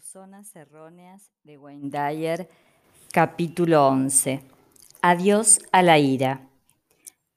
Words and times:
Zonas 0.00 0.54
erróneas 0.54 1.32
de 1.42 1.58
Wayne 1.58 1.90
Dyer, 1.90 2.48
capítulo 3.10 3.88
11. 3.88 4.42
Adiós 5.02 5.60
a 5.72 5.82
la 5.82 5.98
ira. 5.98 6.48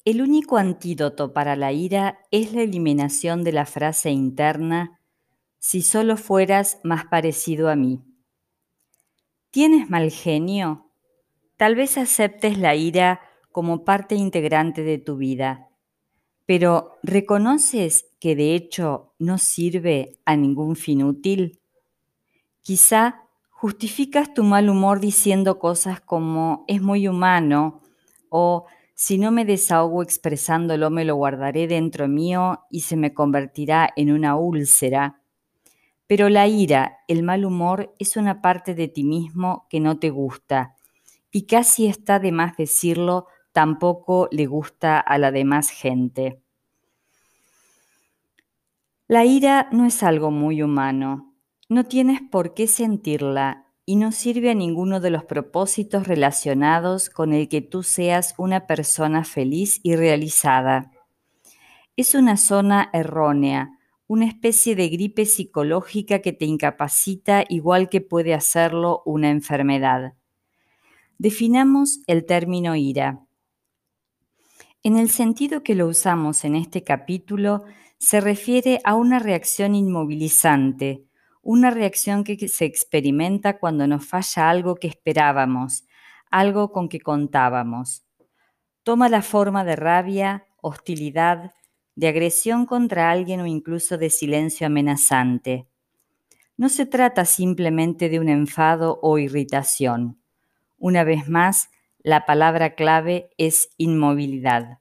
El 0.06 0.22
único 0.22 0.58
antídoto 0.58 1.34
para 1.34 1.56
la 1.56 1.72
ira 1.72 2.20
es 2.30 2.54
la 2.54 2.62
eliminación 2.62 3.44
de 3.44 3.52
la 3.52 3.66
frase 3.66 4.12
interna, 4.12 5.00
si 5.58 5.82
solo 5.82 6.18
fueras 6.18 6.80
más 6.84 7.06
parecido 7.06 7.70
a 7.70 7.76
mí. 7.76 8.04
¿Tienes 9.50 9.90
mal 9.90 10.12
genio? 10.12 10.92
Tal 11.58 11.76
vez 11.76 11.98
aceptes 11.98 12.58
la 12.60 12.76
ira 12.76 13.22
como 13.52 13.84
parte 13.84 14.16
integrante 14.16 14.84
de 14.84 14.98
tu 15.00 15.18
vida, 15.18 15.70
pero 16.46 17.00
¿reconoces 17.02 18.06
que 18.20 18.36
de 18.36 18.56
hecho 18.56 19.14
no 19.18 19.38
sirve 19.38 20.20
a 20.26 20.36
ningún 20.36 20.76
fin 20.76 21.04
útil? 21.04 21.61
Quizá 22.64 23.24
justificas 23.50 24.34
tu 24.34 24.44
mal 24.44 24.70
humor 24.70 25.00
diciendo 25.00 25.58
cosas 25.58 26.00
como 26.02 26.64
es 26.68 26.82
muy 26.82 27.08
humano 27.08 27.82
o 28.30 28.66
si 28.94 29.18
no 29.18 29.32
me 29.32 29.46
desahogo 29.46 30.04
expresándolo 30.04 30.92
me 30.92 31.06
lo 31.06 31.16
guardaré 31.16 31.68
dentro 31.68 32.08
mío 32.08 32.60
y 32.70 32.82
se 32.82 32.96
me 32.98 33.14
convertirá 33.14 33.90
en 33.96 34.12
una 34.12 34.36
úlcera. 34.36 35.22
Pero 36.06 36.30
la 36.30 36.48
ira, 36.48 37.00
el 37.08 37.24
mal 37.24 37.46
humor, 37.46 37.96
es 37.98 38.16
una 38.16 38.42
parte 38.42 38.76
de 38.76 38.88
ti 38.88 39.04
mismo 39.04 39.66
que 39.70 39.80
no 39.80 39.98
te 39.98 40.10
gusta 40.10 40.76
y 41.32 41.48
casi 41.48 41.88
está 41.88 42.20
de 42.20 42.32
más 42.32 42.58
decirlo, 42.58 43.28
tampoco 43.54 44.28
le 44.32 44.46
gusta 44.46 45.00
a 45.00 45.18
la 45.18 45.32
demás 45.32 45.70
gente. 45.70 46.42
La 49.08 49.26
ira 49.26 49.68
no 49.72 49.86
es 49.86 50.04
algo 50.04 50.32
muy 50.32 50.62
humano, 50.62 51.31
no 51.72 51.86
tienes 51.86 52.20
por 52.20 52.54
qué 52.54 52.68
sentirla 52.68 53.66
y 53.86 53.96
no 53.96 54.12
sirve 54.12 54.52
a 54.52 54.54
ninguno 54.54 55.00
de 55.00 55.10
los 55.10 55.24
propósitos 55.24 56.06
relacionados 56.06 57.10
con 57.10 57.32
el 57.32 57.48
que 57.48 57.62
tú 57.62 57.82
seas 57.82 58.36
una 58.38 58.68
persona 58.68 59.24
feliz 59.24 59.80
y 59.82 59.96
realizada. 59.96 60.92
Es 61.96 62.14
una 62.14 62.36
zona 62.36 62.90
errónea, 62.92 63.80
una 64.08 64.26
especie 64.26 64.76
de 64.76 64.90
gripe 64.90 65.26
psicológica 65.26 66.20
que 66.20 66.34
te 66.34 66.44
incapacita 66.44 67.46
igual 67.48 67.88
que 67.88 68.02
puede 68.02 68.34
hacerlo 68.34 69.02
una 69.06 69.30
enfermedad. 69.30 70.16
Definamos 71.20 72.02
el 72.06 72.26
término 72.26 72.76
ira. 72.76 73.22
En 74.84 74.98
el 74.98 75.10
sentido 75.10 75.64
que 75.64 75.76
lo 75.76 75.88
usamos 75.88 76.44
en 76.44 76.56
este 76.56 76.84
capítulo, 76.84 77.64
se 77.98 78.20
refiere 78.20 78.82
a 78.84 78.96
una 78.96 79.20
reacción 79.20 79.74
inmovilizante, 79.74 81.06
una 81.42 81.72
reacción 81.72 82.24
que 82.24 82.48
se 82.48 82.66
experimenta 82.66 83.58
cuando 83.58 83.88
nos 83.88 84.06
falla 84.06 84.50
algo 84.50 84.76
que 84.76 84.88
esperábamos, 84.88 85.86
algo 86.30 86.72
con 86.72 86.88
que 86.88 87.00
contábamos. 87.00 88.06
Toma 88.84 89.10
la 89.10 89.22
forma 89.22 89.64
de 89.64 89.76
rabia, 89.76 90.46
hostilidad, 90.62 91.52
de 91.96 92.08
agresión 92.08 92.66
contra 92.66 93.12
alguien 93.12 93.42
o 93.42 93.48
incluso 93.48 93.98
de 93.98 94.10
silencio 94.10 94.68
amenazante. 94.68 95.68
No 96.58 96.70
se 96.70 96.86
trata 96.86 97.26
simplemente 97.26 98.10
de 98.10 98.20
un 98.20 98.30
enfado 98.30 99.00
o 99.02 99.18
irritación. 99.18 100.22
Una 100.78 101.04
vez 101.04 101.28
más, 101.28 101.70
la 102.00 102.26
palabra 102.26 102.76
clave 102.76 103.30
es 103.38 103.70
inmovilidad. 103.78 104.80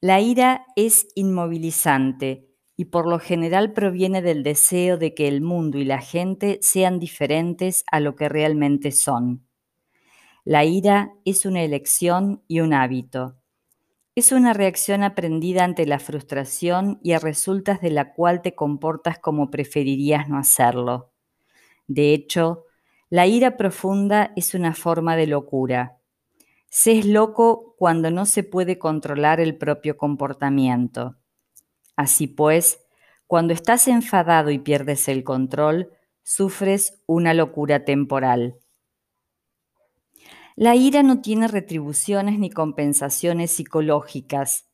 La 0.00 0.20
ira 0.20 0.66
es 0.76 1.08
inmovilizante 1.14 2.49
y 2.80 2.86
por 2.86 3.06
lo 3.06 3.18
general 3.18 3.74
proviene 3.74 4.22
del 4.22 4.42
deseo 4.42 4.96
de 4.96 5.12
que 5.12 5.28
el 5.28 5.42
mundo 5.42 5.76
y 5.76 5.84
la 5.84 6.00
gente 6.00 6.58
sean 6.62 6.98
diferentes 6.98 7.84
a 7.92 8.00
lo 8.00 8.16
que 8.16 8.30
realmente 8.30 8.90
son. 8.90 9.46
La 10.46 10.64
ira 10.64 11.12
es 11.26 11.44
una 11.44 11.62
elección 11.62 12.42
y 12.48 12.60
un 12.60 12.72
hábito. 12.72 13.36
Es 14.14 14.32
una 14.32 14.54
reacción 14.54 15.02
aprendida 15.02 15.62
ante 15.62 15.84
la 15.84 15.98
frustración 15.98 16.98
y 17.02 17.12
a 17.12 17.18
resultas 17.18 17.82
de 17.82 17.90
la 17.90 18.14
cual 18.14 18.40
te 18.40 18.54
comportas 18.54 19.18
como 19.18 19.50
preferirías 19.50 20.30
no 20.30 20.38
hacerlo. 20.38 21.12
De 21.86 22.14
hecho, 22.14 22.64
la 23.10 23.26
ira 23.26 23.58
profunda 23.58 24.32
es 24.36 24.54
una 24.54 24.72
forma 24.72 25.16
de 25.16 25.26
locura. 25.26 25.98
Se 26.70 26.98
es 26.98 27.04
loco 27.04 27.74
cuando 27.76 28.10
no 28.10 28.24
se 28.24 28.42
puede 28.42 28.78
controlar 28.78 29.38
el 29.38 29.58
propio 29.58 29.98
comportamiento. 29.98 31.19
Así 32.00 32.28
pues, 32.28 32.80
cuando 33.26 33.52
estás 33.52 33.86
enfadado 33.86 34.50
y 34.50 34.58
pierdes 34.58 35.06
el 35.06 35.22
control, 35.22 35.90
sufres 36.22 37.02
una 37.04 37.34
locura 37.34 37.84
temporal. 37.84 38.56
La 40.56 40.76
ira 40.76 41.02
no 41.02 41.20
tiene 41.20 41.46
retribuciones 41.46 42.38
ni 42.38 42.48
compensaciones 42.48 43.50
psicológicas. 43.50 44.66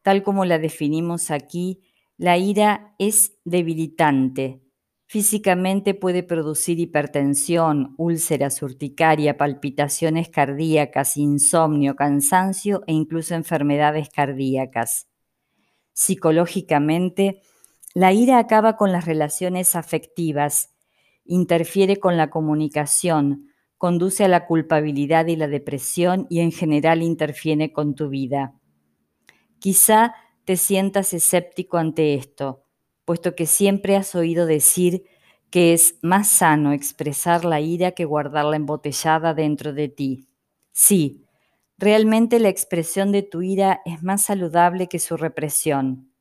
Tal 0.00 0.22
como 0.22 0.46
la 0.46 0.58
definimos 0.58 1.30
aquí, 1.30 1.82
la 2.16 2.38
ira 2.38 2.94
es 2.98 3.34
debilitante. 3.44 4.62
Físicamente 5.04 5.92
puede 5.92 6.22
producir 6.22 6.80
hipertensión, 6.80 7.94
úlceras 7.98 8.62
urticaria, 8.62 9.36
palpitaciones 9.36 10.30
cardíacas, 10.30 11.18
insomnio, 11.18 11.94
cansancio 11.94 12.84
e 12.86 12.94
incluso 12.94 13.34
enfermedades 13.34 14.08
cardíacas 14.08 15.09
psicológicamente, 16.00 17.42
la 17.92 18.14
ira 18.14 18.38
acaba 18.38 18.76
con 18.78 18.90
las 18.90 19.04
relaciones 19.04 19.76
afectivas, 19.76 20.70
interfiere 21.26 21.98
con 21.98 22.16
la 22.16 22.30
comunicación, 22.30 23.50
conduce 23.76 24.24
a 24.24 24.28
la 24.28 24.46
culpabilidad 24.46 25.26
y 25.26 25.36
la 25.36 25.46
depresión 25.46 26.26
y 26.30 26.40
en 26.40 26.52
general 26.52 27.02
interfiere 27.02 27.70
con 27.70 27.94
tu 27.94 28.08
vida. 28.08 28.54
Quizá 29.58 30.14
te 30.46 30.56
sientas 30.56 31.12
escéptico 31.12 31.76
ante 31.76 32.14
esto, 32.14 32.64
puesto 33.04 33.34
que 33.34 33.44
siempre 33.44 33.96
has 33.96 34.14
oído 34.14 34.46
decir 34.46 35.04
que 35.50 35.74
es 35.74 35.98
más 36.00 36.28
sano 36.28 36.72
expresar 36.72 37.44
la 37.44 37.60
ira 37.60 37.90
que 37.90 38.06
guardarla 38.06 38.56
embotellada 38.56 39.34
dentro 39.34 39.74
de 39.74 39.88
ti. 39.88 40.28
Sí, 40.72 41.26
Realmente 41.80 42.40
la 42.40 42.50
expresión 42.50 43.10
de 43.10 43.22
tu 43.22 43.40
ira 43.40 43.80
es 43.86 44.02
más 44.02 44.20
saludable 44.20 44.86
que 44.86 44.98
su 44.98 45.16
represión, 45.16 46.12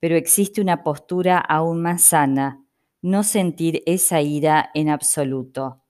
pero 0.00 0.16
existe 0.16 0.62
una 0.62 0.82
postura 0.82 1.36
aún 1.36 1.82
más 1.82 2.00
sana, 2.00 2.64
no 3.02 3.22
sentir 3.22 3.82
esa 3.84 4.22
ira 4.22 4.70
en 4.72 4.88
absoluto. 4.88 5.82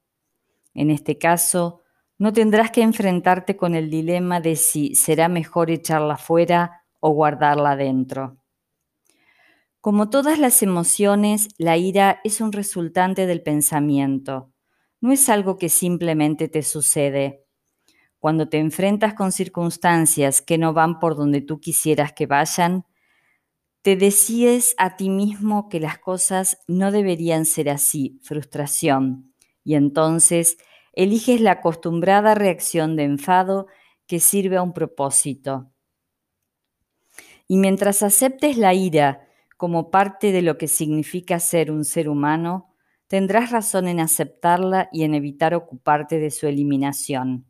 En 0.74 0.90
este 0.90 1.16
caso, 1.16 1.82
no 2.18 2.32
tendrás 2.32 2.72
que 2.72 2.82
enfrentarte 2.82 3.56
con 3.56 3.76
el 3.76 3.88
dilema 3.88 4.40
de 4.40 4.56
si 4.56 4.96
será 4.96 5.28
mejor 5.28 5.70
echarla 5.70 6.16
fuera 6.16 6.82
o 6.98 7.10
guardarla 7.10 7.76
dentro. 7.76 8.38
Como 9.80 10.10
todas 10.10 10.40
las 10.40 10.60
emociones, 10.60 11.50
la 11.56 11.76
ira 11.76 12.20
es 12.24 12.40
un 12.40 12.50
resultante 12.50 13.28
del 13.28 13.44
pensamiento. 13.44 14.50
No 15.00 15.12
es 15.12 15.28
algo 15.28 15.56
que 15.56 15.68
simplemente 15.68 16.48
te 16.48 16.64
sucede 16.64 17.43
cuando 18.24 18.48
te 18.48 18.56
enfrentas 18.56 19.12
con 19.12 19.32
circunstancias 19.32 20.40
que 20.40 20.56
no 20.56 20.72
van 20.72 20.98
por 20.98 21.14
donde 21.14 21.42
tú 21.42 21.60
quisieras 21.60 22.14
que 22.14 22.24
vayan, 22.24 22.86
te 23.82 23.96
decides 23.96 24.74
a 24.78 24.96
ti 24.96 25.10
mismo 25.10 25.68
que 25.68 25.78
las 25.78 25.98
cosas 25.98 26.56
no 26.66 26.90
deberían 26.90 27.44
ser 27.44 27.68
así, 27.68 28.18
frustración, 28.22 29.34
y 29.62 29.74
entonces 29.74 30.56
eliges 30.94 31.42
la 31.42 31.50
acostumbrada 31.50 32.34
reacción 32.34 32.96
de 32.96 33.02
enfado 33.02 33.66
que 34.06 34.20
sirve 34.20 34.56
a 34.56 34.62
un 34.62 34.72
propósito. 34.72 35.70
Y 37.46 37.58
mientras 37.58 38.02
aceptes 38.02 38.56
la 38.56 38.72
ira 38.72 39.28
como 39.58 39.90
parte 39.90 40.32
de 40.32 40.40
lo 40.40 40.56
que 40.56 40.68
significa 40.68 41.40
ser 41.40 41.70
un 41.70 41.84
ser 41.84 42.08
humano, 42.08 42.74
tendrás 43.06 43.50
razón 43.50 43.86
en 43.86 44.00
aceptarla 44.00 44.88
y 44.92 45.02
en 45.02 45.12
evitar 45.12 45.54
ocuparte 45.54 46.18
de 46.18 46.30
su 46.30 46.46
eliminación. 46.46 47.44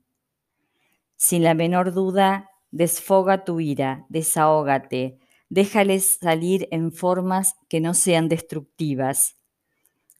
Sin 1.27 1.43
la 1.43 1.55
menor 1.55 1.95
duda, 1.95 2.51
desfoga 2.71 3.45
tu 3.45 3.59
ira, 3.59 4.05
desahógate, 4.11 5.19
déjales 5.49 6.19
salir 6.21 6.69
en 6.71 6.93
formas 6.93 7.55
que 7.71 7.81
no 7.81 7.95
sean 7.95 8.29
destructivas, 8.29 9.39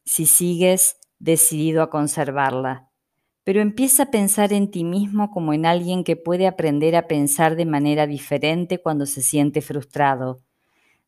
si 0.03 0.25
sigues 0.25 0.97
decidido 1.19 1.83
a 1.83 1.91
conservarla. 1.91 2.89
Pero 3.43 3.61
empieza 3.61 4.01
a 4.01 4.09
pensar 4.09 4.51
en 4.51 4.71
ti 4.71 4.83
mismo 4.83 5.29
como 5.29 5.53
en 5.53 5.67
alguien 5.67 6.03
que 6.03 6.15
puede 6.15 6.47
aprender 6.47 6.95
a 6.95 7.05
pensar 7.05 7.55
de 7.55 7.67
manera 7.67 8.07
diferente 8.07 8.81
cuando 8.81 9.05
se 9.05 9.21
siente 9.21 9.61
frustrado, 9.61 10.41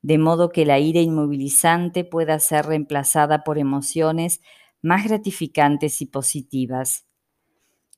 de 0.03 0.19
modo 0.19 0.51
que 0.51 0.63
la 0.63 0.77
ira 0.77 0.99
inmovilizante 0.99 2.03
pueda 2.03 2.37
ser 2.37 2.67
reemplazada 2.67 3.43
por 3.43 3.57
emociones 3.57 4.41
más 4.79 5.05
gratificantes 5.05 6.03
y 6.03 6.05
positivas. 6.05 7.07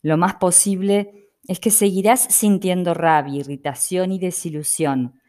Lo 0.01 0.15
más 0.15 0.35
posible 0.35 1.28
es 1.49 1.59
que 1.59 1.71
seguirás 1.71 2.21
sintiendo 2.29 2.93
rabia, 2.93 3.39
irritación 3.39 4.11
y 4.11 4.19
desilusión, 4.19 5.19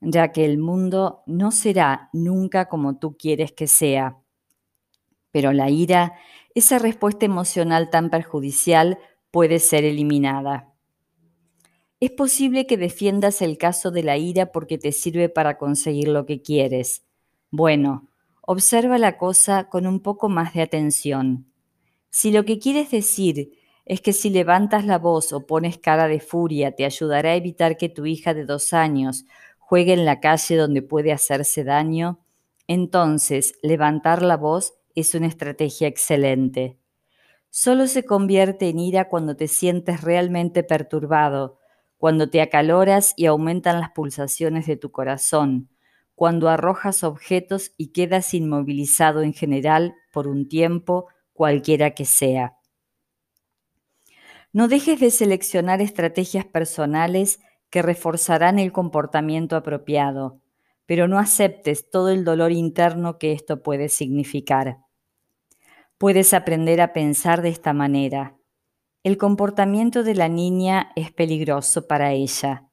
ya 0.00 0.30
que 0.30 0.44
el 0.44 0.56
mundo 0.56 1.24
no 1.26 1.50
será 1.50 2.10
nunca 2.12 2.68
como 2.68 2.98
tú 2.98 3.16
quieres 3.16 3.50
que 3.50 3.66
sea. 3.66 4.16
Pero 5.32 5.52
la 5.52 5.70
ira 5.70 6.14
esa 6.54 6.78
respuesta 6.78 7.26
emocional 7.26 7.90
tan 7.90 8.08
perjudicial 8.08 9.00
puede 9.32 9.58
ser 9.58 9.82
eliminada. 9.82 10.72
Es 11.98 12.12
posible 12.12 12.68
que 12.68 12.76
defiendas 12.76 13.42
el 13.42 13.58
caso 13.58 13.90
de 13.90 14.04
la 14.04 14.16
ira 14.16 14.52
porque 14.52 14.78
te 14.78 14.92
sirve 14.92 15.28
para 15.28 15.58
conseguir 15.58 16.06
lo 16.06 16.24
que 16.24 16.40
quieres. 16.40 17.04
Bueno, 17.50 18.06
observa 18.42 18.96
la 18.98 19.18
cosa 19.18 19.68
con 19.68 19.88
un 19.88 19.98
poco 19.98 20.28
más 20.28 20.54
de 20.54 20.62
atención. 20.62 21.50
Si 22.10 22.30
lo 22.30 22.44
que 22.44 22.60
quieres 22.60 22.92
decir 22.92 23.63
es 23.86 24.00
que 24.00 24.12
si 24.12 24.30
levantas 24.30 24.86
la 24.86 24.98
voz 24.98 25.32
o 25.32 25.46
pones 25.46 25.78
cara 25.78 26.08
de 26.08 26.20
furia 26.20 26.72
te 26.72 26.84
ayudará 26.84 27.30
a 27.30 27.36
evitar 27.36 27.76
que 27.76 27.88
tu 27.88 28.06
hija 28.06 28.34
de 28.34 28.44
dos 28.44 28.72
años 28.72 29.24
juegue 29.58 29.92
en 29.92 30.04
la 30.04 30.20
calle 30.20 30.56
donde 30.56 30.82
puede 30.82 31.12
hacerse 31.12 31.64
daño, 31.64 32.20
entonces 32.66 33.54
levantar 33.62 34.22
la 34.22 34.36
voz 34.36 34.74
es 34.94 35.14
una 35.14 35.26
estrategia 35.26 35.88
excelente. 35.88 36.78
Solo 37.50 37.86
se 37.86 38.04
convierte 38.04 38.68
en 38.68 38.78
ira 38.78 39.08
cuando 39.08 39.36
te 39.36 39.48
sientes 39.48 40.00
realmente 40.00 40.64
perturbado, 40.64 41.58
cuando 41.98 42.28
te 42.28 42.40
acaloras 42.40 43.14
y 43.16 43.26
aumentan 43.26 43.80
las 43.80 43.90
pulsaciones 43.90 44.66
de 44.66 44.76
tu 44.76 44.90
corazón, 44.90 45.68
cuando 46.14 46.48
arrojas 46.48 47.04
objetos 47.04 47.72
y 47.76 47.88
quedas 47.88 48.34
inmovilizado 48.34 49.22
en 49.22 49.32
general 49.32 49.94
por 50.12 50.28
un 50.28 50.48
tiempo, 50.48 51.06
cualquiera 51.32 51.92
que 51.92 52.04
sea. 52.04 52.56
No 54.54 54.68
dejes 54.68 55.00
de 55.00 55.10
seleccionar 55.10 55.82
estrategias 55.82 56.44
personales 56.44 57.40
que 57.70 57.82
reforzarán 57.82 58.60
el 58.60 58.70
comportamiento 58.70 59.56
apropiado, 59.56 60.40
pero 60.86 61.08
no 61.08 61.18
aceptes 61.18 61.90
todo 61.90 62.10
el 62.10 62.24
dolor 62.24 62.52
interno 62.52 63.18
que 63.18 63.32
esto 63.32 63.64
puede 63.64 63.88
significar. 63.88 64.78
Puedes 65.98 66.32
aprender 66.32 66.80
a 66.80 66.92
pensar 66.92 67.42
de 67.42 67.48
esta 67.48 67.72
manera. 67.72 68.36
El 69.02 69.18
comportamiento 69.18 70.04
de 70.04 70.14
la 70.14 70.28
niña 70.28 70.92
es 70.94 71.10
peligroso 71.10 71.88
para 71.88 72.12
ella. 72.12 72.68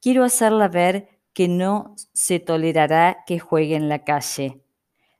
Quiero 0.00 0.24
hacerla 0.24 0.68
ver 0.68 1.20
que 1.34 1.46
no 1.46 1.94
se 2.14 2.40
tolerará 2.40 3.18
que 3.26 3.38
juegue 3.38 3.76
en 3.76 3.90
la 3.90 4.02
calle. 4.04 4.62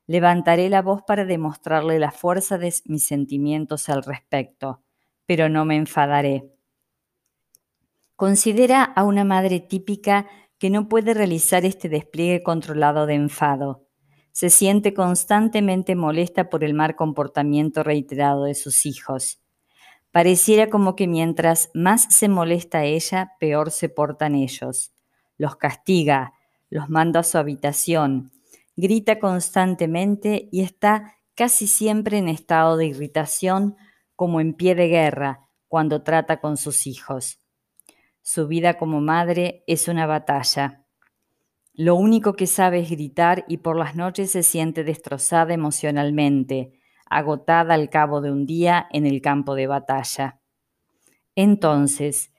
Levantaré 0.07 0.69
la 0.69 0.81
voz 0.81 1.03
para 1.03 1.23
demostrarle 1.23 1.99
la 1.99 2.09
fuerza 2.09 2.57
de 2.57 2.73
mis 2.85 3.05
sentimientos 3.05 3.89
al 3.89 4.01
respecto, 4.01 4.82
pero 5.25 5.49
no 5.49 5.65
me 5.65 5.75
enfadaré. 5.75 6.51
Considera 8.15 8.83
a 8.83 9.03
una 9.03 9.23
madre 9.23 9.59
típica 9.59 10.27
que 10.57 10.69
no 10.69 10.87
puede 10.87 11.13
realizar 11.13 11.65
este 11.65 11.89
despliegue 11.89 12.43
controlado 12.43 13.05
de 13.05 13.15
enfado 13.15 13.83
se 14.33 14.49
siente 14.49 14.95
constantemente 14.95 15.95
molesta 15.95 16.49
por 16.49 16.63
el 16.63 16.73
mal 16.73 16.95
comportamiento 16.95 17.83
reiterado 17.83 18.45
de 18.45 18.55
sus 18.55 18.85
hijos. 18.85 19.39
Pareciera 20.11 20.69
como 20.69 20.95
que 20.95 21.07
mientras 21.07 21.69
más 21.73 22.07
se 22.09 22.27
molesta 22.29 22.83
ella, 22.83 23.33
peor 23.39 23.71
se 23.71 23.89
portan 23.89 24.35
ellos. 24.35 24.91
Los 25.37 25.55
castiga, 25.55 26.33
los 26.69 26.89
manda 26.89 27.19
a 27.21 27.23
su 27.23 27.37
habitación, 27.37 28.31
grita 28.75 29.19
constantemente 29.19 30.49
y 30.51 30.61
está 30.61 31.15
casi 31.35 31.67
siempre 31.67 32.17
en 32.17 32.27
estado 32.27 32.75
de 32.75 32.87
irritación 32.87 33.75
como 34.23 34.39
en 34.39 34.53
pie 34.53 34.73
de 34.73 34.87
guerra 34.87 35.49
cuando 35.67 36.01
trata 36.01 36.39
con 36.39 36.55
sus 36.55 36.87
hijos. 36.87 37.41
Su 38.21 38.47
vida 38.47 38.77
como 38.77 39.01
madre 39.01 39.65
es 39.67 39.89
una 39.89 40.05
batalla. 40.05 40.85
Lo 41.73 41.95
único 41.95 42.31
que 42.31 42.47
sabe 42.47 42.79
es 42.79 42.89
gritar 42.89 43.43
y 43.49 43.57
por 43.57 43.77
las 43.77 43.97
noches 43.97 44.31
se 44.31 44.41
siente 44.41 44.85
destrozada 44.85 45.53
emocionalmente, 45.53 46.79
agotada 47.05 47.73
al 47.73 47.89
cabo 47.89 48.21
de 48.21 48.31
un 48.31 48.45
día 48.45 48.87
en 48.93 49.05
el 49.05 49.21
campo 49.21 49.55
de 49.55 49.67
batalla. 49.67 50.39
Entonces, 51.35 52.31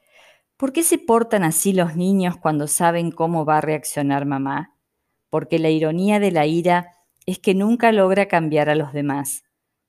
¿por 0.56 0.72
qué 0.72 0.82
se 0.82 0.96
portan 0.96 1.44
así 1.44 1.74
los 1.74 1.96
niños 1.96 2.38
cuando 2.38 2.66
saben 2.66 3.10
cómo 3.10 3.44
va 3.44 3.58
a 3.58 3.60
reaccionar 3.60 4.24
mamá? 4.24 4.74
Porque 5.28 5.58
la 5.58 5.68
ironía 5.68 6.18
de 6.18 6.30
la 6.30 6.46
ira 6.46 6.92
es 7.26 7.38
que 7.40 7.54
nunca 7.54 7.92
logra 7.92 8.24
cambiar 8.24 8.70
a 8.70 8.74
los 8.74 8.94
demás, 8.94 9.44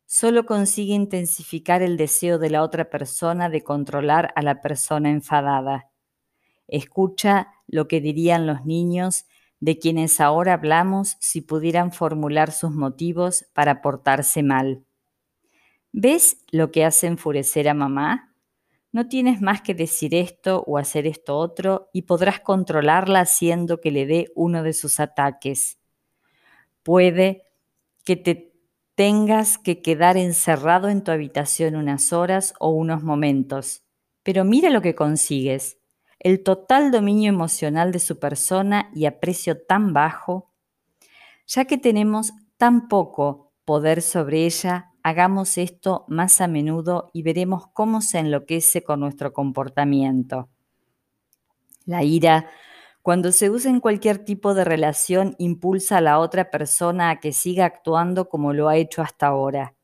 solo 0.06 0.46
consigue 0.46 0.94
intensificar 0.94 1.82
el 1.82 1.98
deseo 1.98 2.38
de 2.40 2.50
la 2.50 2.64
otra 2.64 2.90
persona 2.90 3.50
de 3.50 3.64
controlar 3.64 4.32
a 4.36 4.42
la 4.42 4.62
persona 4.62 5.10
enfadada. 5.10 5.90
Escucha 6.68 7.54
lo 7.68 7.88
que 7.88 8.02
dirían 8.02 8.48
los 8.48 8.66
niños 8.66 9.26
de 9.60 9.80
quienes 9.80 10.20
ahora 10.22 10.54
hablamos 10.54 11.18
si 11.20 11.42
pudieran 11.42 11.92
formular 11.92 12.52
sus 12.52 12.72
motivos 12.72 13.46
para 13.54 13.82
portarse 13.82 14.44
mal. 14.44 14.84
¿Ves 15.92 16.44
lo 16.52 16.72
que 16.72 16.86
hace 16.86 17.08
enfurecer 17.08 17.70
a 17.70 17.74
mamá? 17.74 18.36
No 18.92 19.08
tienes 19.08 19.42
más 19.42 19.62
que 19.62 19.74
decir 19.74 20.14
esto 20.14 20.64
o 20.68 20.78
hacer 20.78 21.08
esto 21.08 21.38
otro 21.38 21.90
y 21.94 22.04
podrás 22.04 22.40
controlarla 22.40 23.22
haciendo 23.22 23.82
que 23.82 23.92
le 23.92 24.06
dé 24.06 24.32
uno 24.36 24.64
de 24.64 24.74
sus 24.74 25.00
ataques. 25.00 25.80
Puede 26.84 27.44
que 28.04 28.16
te 28.16 28.55
tengas 28.96 29.58
que 29.58 29.82
quedar 29.82 30.18
encerrado 30.18 30.90
en 30.90 31.04
tu 31.04 31.12
habitación 31.12 31.76
unas 31.76 32.14
horas 32.14 32.54
o 32.60 32.70
unos 32.70 33.04
momentos, 33.04 33.84
pero 34.24 34.46
mira 34.46 34.70
lo 34.70 34.82
que 34.82 34.96
consigues. 34.96 35.78
El 36.20 36.42
total 36.42 36.92
dominio 36.92 37.30
emocional 37.30 37.92
de 37.92 38.00
su 38.00 38.20
persona 38.20 38.90
y 38.96 39.06
a 39.06 39.20
precio 39.20 39.62
tan 39.62 39.94
bajo, 39.94 40.50
ya 41.46 41.66
que 41.66 41.78
tenemos 41.78 42.32
tan 42.58 42.88
poco 42.88 43.52
poder 43.66 44.02
sobre 44.02 44.46
ella, 44.46 44.92
hagamos 45.04 45.58
esto 45.58 46.06
más 46.08 46.42
a 46.42 46.48
menudo 46.48 47.12
y 47.14 47.22
veremos 47.22 47.68
cómo 47.74 48.02
se 48.02 48.20
enloquece 48.20 48.82
con 48.82 49.02
nuestro 49.02 49.34
comportamiento. 49.34 50.50
La 51.86 52.04
ira, 52.04 52.50
cuando 53.06 53.32
se 53.32 53.52
usa 53.52 53.70
en 53.70 53.82
cualquier 53.82 54.26
tipo 54.26 54.56
de 54.56 54.66
relación, 54.66 55.36
impulsa 55.38 55.98
a 55.98 56.02
la 56.02 56.18
otra 56.18 56.50
persona 56.50 57.12
a 57.12 57.20
que 57.20 57.34
siga 57.34 57.66
actuando 57.66 58.30
como 58.30 58.52
lo 58.52 58.68
ha 58.68 58.78
hecho 58.78 59.04
hasta 59.04 59.28
ahora. 59.28 59.76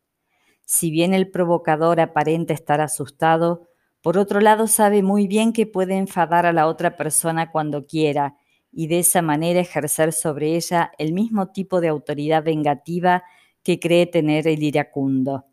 Si 0.66 0.90
bien 0.90 1.14
el 1.14 1.30
provocador 1.30 2.00
aparenta 2.00 2.56
estar 2.56 2.82
asustado, 2.82 3.68
por 4.02 4.18
otro 4.18 4.42
lado, 4.42 4.66
sabe 4.66 5.04
muy 5.04 5.28
bien 5.28 5.54
que 5.54 5.68
puede 5.68 5.98
enfadar 5.98 6.48
a 6.48 6.52
la 6.52 6.66
otra 6.66 6.98
persona 6.98 7.52
cuando 7.52 7.86
quiera 7.86 8.38
y 8.72 8.88
de 8.88 8.98
esa 8.98 9.22
manera 9.22 9.60
ejercer 9.60 10.14
sobre 10.14 10.56
ella 10.56 10.92
el 10.98 11.14
mismo 11.14 11.52
tipo 11.52 11.80
de 11.80 11.90
autoridad 11.90 12.44
vengativa 12.44 13.24
que 13.62 13.80
cree 13.80 14.08
tener 14.08 14.48
el 14.48 14.64
iracundo. 14.64 15.46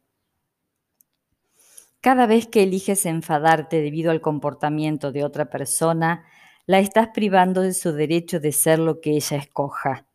Cada 2.00 2.26
vez 2.26 2.47
que 2.47 2.62
eliges 2.62 3.04
enfadarte 3.04 3.83
debido 3.83 4.11
al 4.11 4.23
comportamiento 4.23 5.12
de 5.12 5.23
otra 5.23 5.50
persona, 5.50 6.25
la 6.68 6.80
estás 6.80 7.08
privando 7.14 7.62
de 7.62 7.72
su 7.72 7.92
derecho 7.92 8.40
de 8.40 8.52
ser 8.52 8.78
lo 8.78 9.00
que 9.00 9.12
ella 9.12 9.38
escoja. 9.38 10.06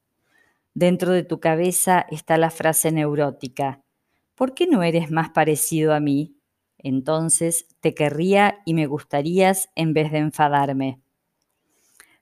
Dentro 0.76 1.12
de 1.12 1.24
tu 1.24 1.40
cabeza 1.40 2.06
está 2.12 2.38
la 2.38 2.52
frase 2.52 2.92
neurótica, 2.92 3.82
¿por 4.36 4.54
qué 4.54 4.68
no 4.68 4.84
eres 4.84 5.10
más 5.10 5.32
parecido 5.32 5.96
a 5.96 6.00
mí? 6.00 6.38
Entonces 6.78 7.66
te 7.80 7.96
querría 7.96 8.62
y 8.66 8.76
me 8.76 8.86
gustarías 8.86 9.72
en 9.74 9.96
vez 9.96 10.12
de 10.12 10.20
enfadarme. 10.20 11.02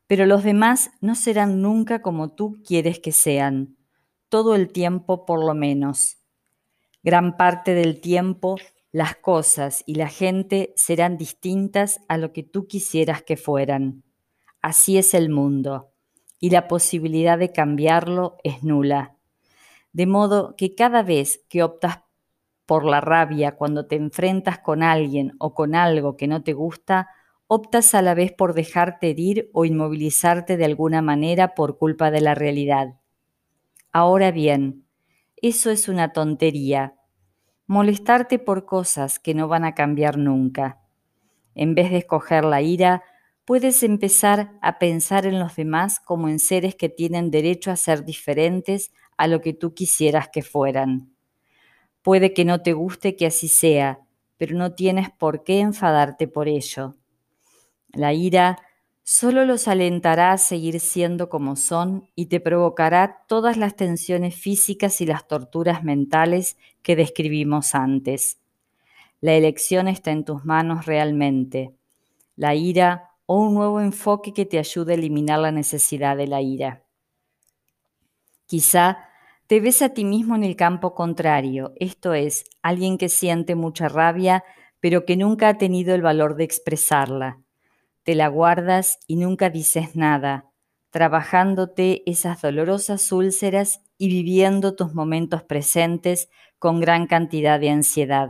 Pero 0.08 0.26
los 0.26 0.46
demás 0.46 0.92
no 1.02 1.16
serán 1.16 1.62
nunca 1.62 2.02
como 2.02 2.30
tú 2.34 2.62
quieres 2.66 3.00
que 3.00 3.12
sean, 3.12 3.76
todo 4.30 4.56
el 4.56 4.72
tiempo 4.72 5.26
por 5.26 5.44
lo 5.44 5.54
menos. 5.56 6.20
Gran 7.04 7.36
parte 7.36 7.74
del 7.74 8.00
tiempo 8.00 8.56
las 8.94 9.18
cosas 9.18 9.84
y 9.86 9.96
la 9.96 10.08
gente 10.08 10.72
serán 10.78 11.18
distintas 11.18 12.00
a 12.08 12.18
lo 12.18 12.32
que 12.32 12.44
tú 12.44 12.66
quisieras 12.66 13.24
que 13.24 13.36
fueran. 13.36 14.06
Así 14.62 14.98
es 14.98 15.14
el 15.14 15.30
mundo, 15.30 15.92
y 16.40 16.52
la 16.52 16.68
posibilidad 16.68 17.38
de 17.38 17.52
cambiarlo 17.52 18.38
es 18.44 18.64
nula. 18.64 19.16
De 19.92 20.06
modo 20.06 20.56
que 20.56 20.76
cada 20.76 21.04
vez 21.04 21.44
que 21.50 21.64
optas 21.64 22.02
por 22.66 22.86
la 22.86 23.02
rabia 23.02 23.58
cuando 23.58 23.88
te 23.88 23.96
enfrentas 23.96 24.60
con 24.60 24.84
alguien 24.84 25.34
o 25.40 25.54
con 25.54 25.76
algo 25.76 26.16
que 26.16 26.28
no 26.28 26.44
te 26.44 26.54
gusta, 26.54 27.10
optas 27.48 27.94
a 27.96 28.02
la 28.02 28.14
vez 28.14 28.32
por 28.32 28.54
dejarte 28.54 29.10
herir 29.10 29.50
o 29.52 29.66
inmovilizarte 29.66 30.56
de 30.56 30.66
alguna 30.66 31.02
manera 31.02 31.54
por 31.54 31.78
culpa 31.78 32.12
de 32.12 32.22
la 32.22 32.34
realidad. 32.34 32.96
Ahora 33.92 34.32
bien, 34.32 34.86
eso 35.36 35.70
es 35.70 35.90
una 35.90 36.14
tontería. 36.14 36.96
Molestarte 37.68 38.40
por 38.40 38.66
cosas 38.66 39.20
que 39.20 39.34
no 39.34 39.50
van 39.50 39.66
a 39.66 39.76
cambiar 39.76 40.18
nunca. 40.18 40.80
En 41.56 41.76
vez 41.76 41.92
de 41.92 41.98
escoger 41.98 42.46
la 42.46 42.62
ira, 42.62 43.04
puedes 43.46 43.84
empezar 43.84 44.54
a 44.62 44.80
pensar 44.80 45.26
en 45.26 45.40
los 45.40 45.56
demás 45.56 46.00
como 46.00 46.30
en 46.30 46.40
seres 46.40 46.76
que 46.76 46.90
tienen 46.90 47.32
derecho 47.32 47.72
a 47.72 47.76
ser 47.76 48.06
diferentes 48.06 48.92
a 49.18 49.28
lo 49.28 49.42
que 49.42 49.54
tú 49.54 49.74
quisieras 49.74 50.30
que 50.30 50.42
fueran. 50.42 51.14
Puede 52.02 52.34
que 52.34 52.46
no 52.46 52.62
te 52.62 52.74
guste 52.74 53.16
que 53.16 53.28
así 53.28 53.48
sea, 53.48 54.00
pero 54.38 54.58
no 54.58 54.74
tienes 54.74 55.10
por 55.12 55.44
qué 55.44 55.60
enfadarte 55.60 56.28
por 56.28 56.48
ello. 56.48 56.96
La 57.94 58.14
ira 58.14 58.58
solo 59.04 59.46
los 59.46 59.68
alentará 59.68 60.32
a 60.32 60.38
seguir 60.38 60.80
siendo 60.80 61.30
como 61.30 61.56
son 61.56 62.10
y 62.16 62.28
te 62.28 62.40
provocará 62.40 63.24
todas 63.28 63.58
las 63.58 63.76
tensiones 63.76 64.36
físicas 64.36 65.02
y 65.02 65.06
las 65.06 65.28
torturas 65.28 65.84
mentales 65.84 66.58
que 66.82 66.96
describimos 66.96 67.76
antes. 67.76 68.40
La 69.20 69.34
elección 69.34 69.88
está 69.88 70.12
en 70.12 70.26
tus 70.26 70.46
manos 70.46 70.88
realmente. 70.88 71.74
La 72.36 72.56
ira 72.56 73.11
o 73.32 73.40
un 73.40 73.54
nuevo 73.54 73.80
enfoque 73.80 74.34
que 74.34 74.46
te 74.46 74.60
ayude 74.60 74.94
a 74.94 74.96
eliminar 74.96 75.40
la 75.40 75.52
necesidad 75.52 76.18
de 76.18 76.28
la 76.28 76.42
ira. 76.42 76.84
Quizá 78.46 79.06
te 79.48 79.60
ves 79.60 79.82
a 79.82 79.90
ti 79.90 80.04
mismo 80.04 80.36
en 80.36 80.44
el 80.44 80.56
campo 80.56 80.96
contrario, 80.96 81.74
esto 81.78 82.14
es, 82.14 82.44
alguien 82.62 82.98
que 82.98 83.10
siente 83.10 83.56
mucha 83.56 83.88
rabia, 83.88 84.44
pero 84.80 85.06
que 85.06 85.16
nunca 85.16 85.50
ha 85.50 85.58
tenido 85.58 85.96
el 85.96 86.02
valor 86.02 86.36
de 86.36 86.44
expresarla 86.44 87.42
te 88.04 88.16
la 88.16 88.28
guardas 88.28 89.00
y 89.08 89.16
nunca 89.16 89.50
dices 89.50 89.96
nada, 89.96 90.46
trabajándote 90.90 92.04
esas 92.10 92.42
dolorosas 92.42 93.12
úlceras 93.12 93.82
y 93.98 94.10
viviendo 94.10 94.76
tus 94.76 94.94
momentos 94.94 95.44
presentes 95.44 96.30
con 96.58 96.80
gran 96.80 97.08
cantidad 97.08 97.60
de 97.60 97.70
ansiedad. 97.70 98.30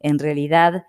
En 0.00 0.18
realidad, 0.18 0.84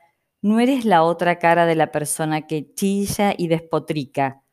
no 0.46 0.60
eres 0.60 0.86
la 0.86 1.02
otra 1.02 1.40
cara 1.40 1.66
de 1.66 1.74
la 1.74 1.92
persona 1.92 2.46
que 2.46 2.72
chilla 2.76 3.34
y 3.36 3.48
despotrica. 3.48 4.44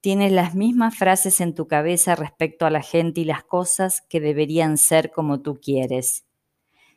Tienes 0.00 0.32
las 0.32 0.56
mismas 0.56 0.96
frases 0.96 1.40
en 1.40 1.54
tu 1.54 1.68
cabeza 1.68 2.16
respecto 2.16 2.66
a 2.66 2.70
la 2.70 2.82
gente 2.82 3.20
y 3.20 3.24
las 3.24 3.44
cosas 3.44 4.00
que 4.08 4.18
deberían 4.18 4.76
ser 4.76 5.12
como 5.12 5.42
tú 5.42 5.60
quieres. 5.62 6.26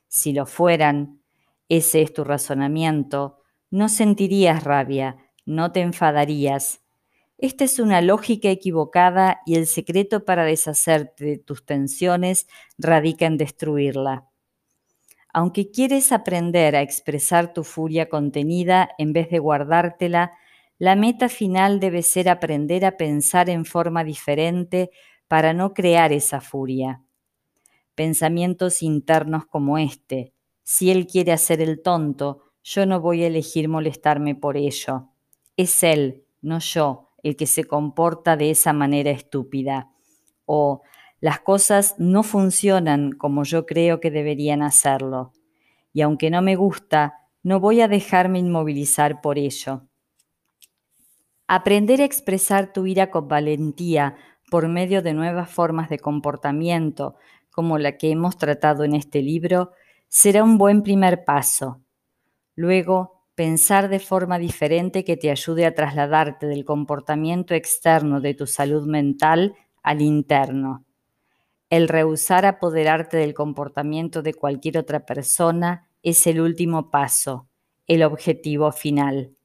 Si 0.08 0.34
lo 0.34 0.48
fueran, 0.48 1.22
ese 1.68 2.02
es 2.02 2.12
tu 2.12 2.24
razonamiento, 2.24 3.38
no 3.70 3.88
sentirías 3.88 4.64
rabia, 4.64 5.18
no 5.46 5.72
te 5.72 5.82
enfadarías. 5.82 6.82
Esta 7.38 7.66
es 7.66 7.78
una 7.78 8.02
lógica 8.02 8.50
equivocada 8.50 9.42
y 9.46 9.58
el 9.58 9.68
secreto 9.68 10.26
para 10.26 10.44
deshacerte 10.44 11.24
de 11.24 11.38
tus 11.38 11.68
tensiones 11.68 12.48
radica 12.80 13.28
en 13.28 13.38
destruirla. 13.38 14.29
Aunque 15.34 15.70
quieres 15.70 16.12
aprender 16.12 16.76
a 16.76 16.82
expresar 16.82 17.54
tu 17.54 17.64
furia 17.64 18.10
contenida 18.10 18.90
en 18.98 19.14
vez 19.14 19.30
de 19.30 19.40
guardártela, 19.40 20.34
la 20.80 20.96
meta 20.96 21.30
final 21.30 21.80
debe 21.80 22.02
ser 22.02 22.30
aprender 22.30 22.86
a 22.86 22.98
pensar 22.98 23.50
en 23.50 23.66
forma 23.66 24.04
diferente 24.04 24.92
para 25.28 25.54
no 25.54 25.74
crear 25.74 26.12
esa 26.14 26.42
furia. 26.42 27.04
Pensamientos 27.96 28.82
internos 28.82 29.46
como 29.46 29.78
este, 29.78 30.34
si 30.64 30.90
él 30.90 31.06
quiere 31.06 31.32
hacer 31.32 31.62
el 31.62 31.82
tonto, 31.82 32.44
yo 32.64 32.86
no 32.86 33.02
voy 33.02 33.24
a 33.24 33.28
elegir 33.28 33.68
molestarme 33.68 34.36
por 34.36 34.56
ello. 34.56 35.10
Es 35.58 35.84
él, 35.84 36.24
no 36.42 36.60
yo, 36.60 37.10
el 37.24 37.36
que 37.36 37.46
se 37.46 37.66
comporta 37.66 38.38
de 38.38 38.52
esa 38.52 38.72
manera 38.72 39.12
estúpida. 39.12 39.92
O 40.46 40.82
las 41.22 41.42
cosas 41.42 41.96
no 41.98 42.24
funcionan 42.24 43.12
como 43.12 43.44
yo 43.44 43.66
creo 43.66 44.00
que 44.00 44.12
deberían 44.12 44.62
hacerlo. 44.62 45.34
Y 45.92 46.02
aunque 46.02 46.30
no 46.30 46.42
me 46.42 46.56
gusta, 46.56 47.28
no 47.44 47.60
voy 47.60 47.82
a 47.82 47.88
dejarme 47.88 48.40
inmovilizar 48.40 49.22
por 49.22 49.38
ello. 49.38 49.88
Aprender 51.48 52.02
a 52.02 52.06
expresar 52.06 52.72
tu 52.72 52.86
ira 52.86 53.10
con 53.10 53.28
valentía 53.28 54.16
por 54.50 54.68
medio 54.68 55.02
de 55.02 55.14
nuevas 55.14 55.50
formas 55.50 55.90
de 55.90 56.00
comportamiento, 56.00 57.16
como 57.50 57.78
la 57.78 57.98
que 57.98 58.12
hemos 58.12 58.38
tratado 58.38 58.84
en 58.84 58.96
este 58.96 59.22
libro, 59.22 59.72
será 60.08 60.44
un 60.44 60.58
buen 60.58 60.84
primer 60.84 61.26
paso. 61.26 61.82
Luego, 62.56 63.26
pensar 63.36 63.90
de 63.90 64.00
forma 64.00 64.38
diferente 64.38 65.04
que 65.04 65.18
te 65.18 65.32
ayude 65.32 65.66
a 65.66 65.74
trasladarte 65.74 66.46
del 66.46 66.66
comportamiento 66.66 67.54
externo 67.54 68.22
de 68.22 68.34
tu 68.34 68.48
salud 68.48 68.86
mental 68.86 69.56
al 69.82 70.02
interno. 70.02 70.86
El 71.70 71.88
rehusar 71.88 72.48
apoderarte 72.48 73.18
del 73.18 73.36
comportamiento 73.36 74.24
de 74.24 74.34
cualquier 74.34 74.80
otra 74.80 75.06
persona 75.06 75.88
es 76.02 76.26
el 76.26 76.42
último 76.42 76.90
paso, 76.90 77.48
el 77.86 78.02
objetivo 78.02 78.72
final. 78.72 79.36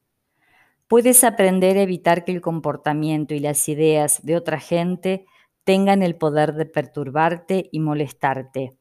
Puedes 0.88 1.22
aprender 1.22 1.76
a 1.76 1.82
evitar 1.82 2.24
que 2.24 2.32
el 2.32 2.40
comportamiento 2.40 3.34
y 3.34 3.40
las 3.40 3.68
ideas 3.68 4.24
de 4.24 4.36
otra 4.36 4.58
gente 4.58 5.26
tengan 5.64 6.02
el 6.02 6.16
poder 6.16 6.54
de 6.54 6.64
perturbarte 6.64 7.68
y 7.70 7.80
molestarte. 7.80 8.78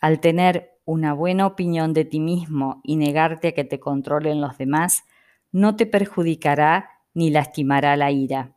Al 0.00 0.18
tener 0.18 0.78
una 0.84 1.12
buena 1.12 1.46
opinión 1.46 1.92
de 1.92 2.04
ti 2.04 2.18
mismo 2.18 2.80
y 2.82 2.96
negarte 2.96 3.48
a 3.48 3.52
que 3.52 3.64
te 3.64 3.78
controlen 3.78 4.40
los 4.40 4.58
demás 4.58 5.04
no 5.52 5.76
te 5.76 5.86
perjudicará 5.86 6.90
ni 7.14 7.30
lastimará 7.30 7.96
la 7.96 8.10
ira. 8.10 8.56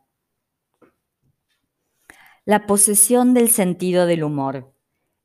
La 2.46 2.66
posesión 2.66 3.32
del 3.32 3.48
sentido 3.48 4.04
del 4.04 4.22
humor. 4.22 4.70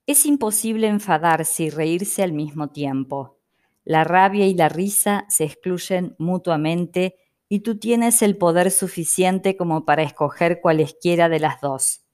Es 0.05 0.25
imposible 0.25 0.87
enfadarse 0.87 1.63
y 1.63 1.69
reírse 1.69 2.23
al 2.23 2.31
mismo 2.31 2.69
tiempo. 2.69 3.37
La 3.83 4.05
rabia 4.05 4.47
y 4.47 4.53
la 4.53 4.69
risa 4.69 5.25
se 5.27 5.43
excluyen 5.43 6.15
mutuamente 6.17 7.17
y 7.49 7.59
tú 7.59 7.77
tienes 7.77 8.21
el 8.21 8.37
poder 8.37 8.71
suficiente 8.71 9.57
como 9.57 9.83
para 9.83 10.03
escoger 10.03 10.61
cualesquiera 10.61 11.27
de 11.27 11.39
las 11.39 11.59
dos. 11.59 12.05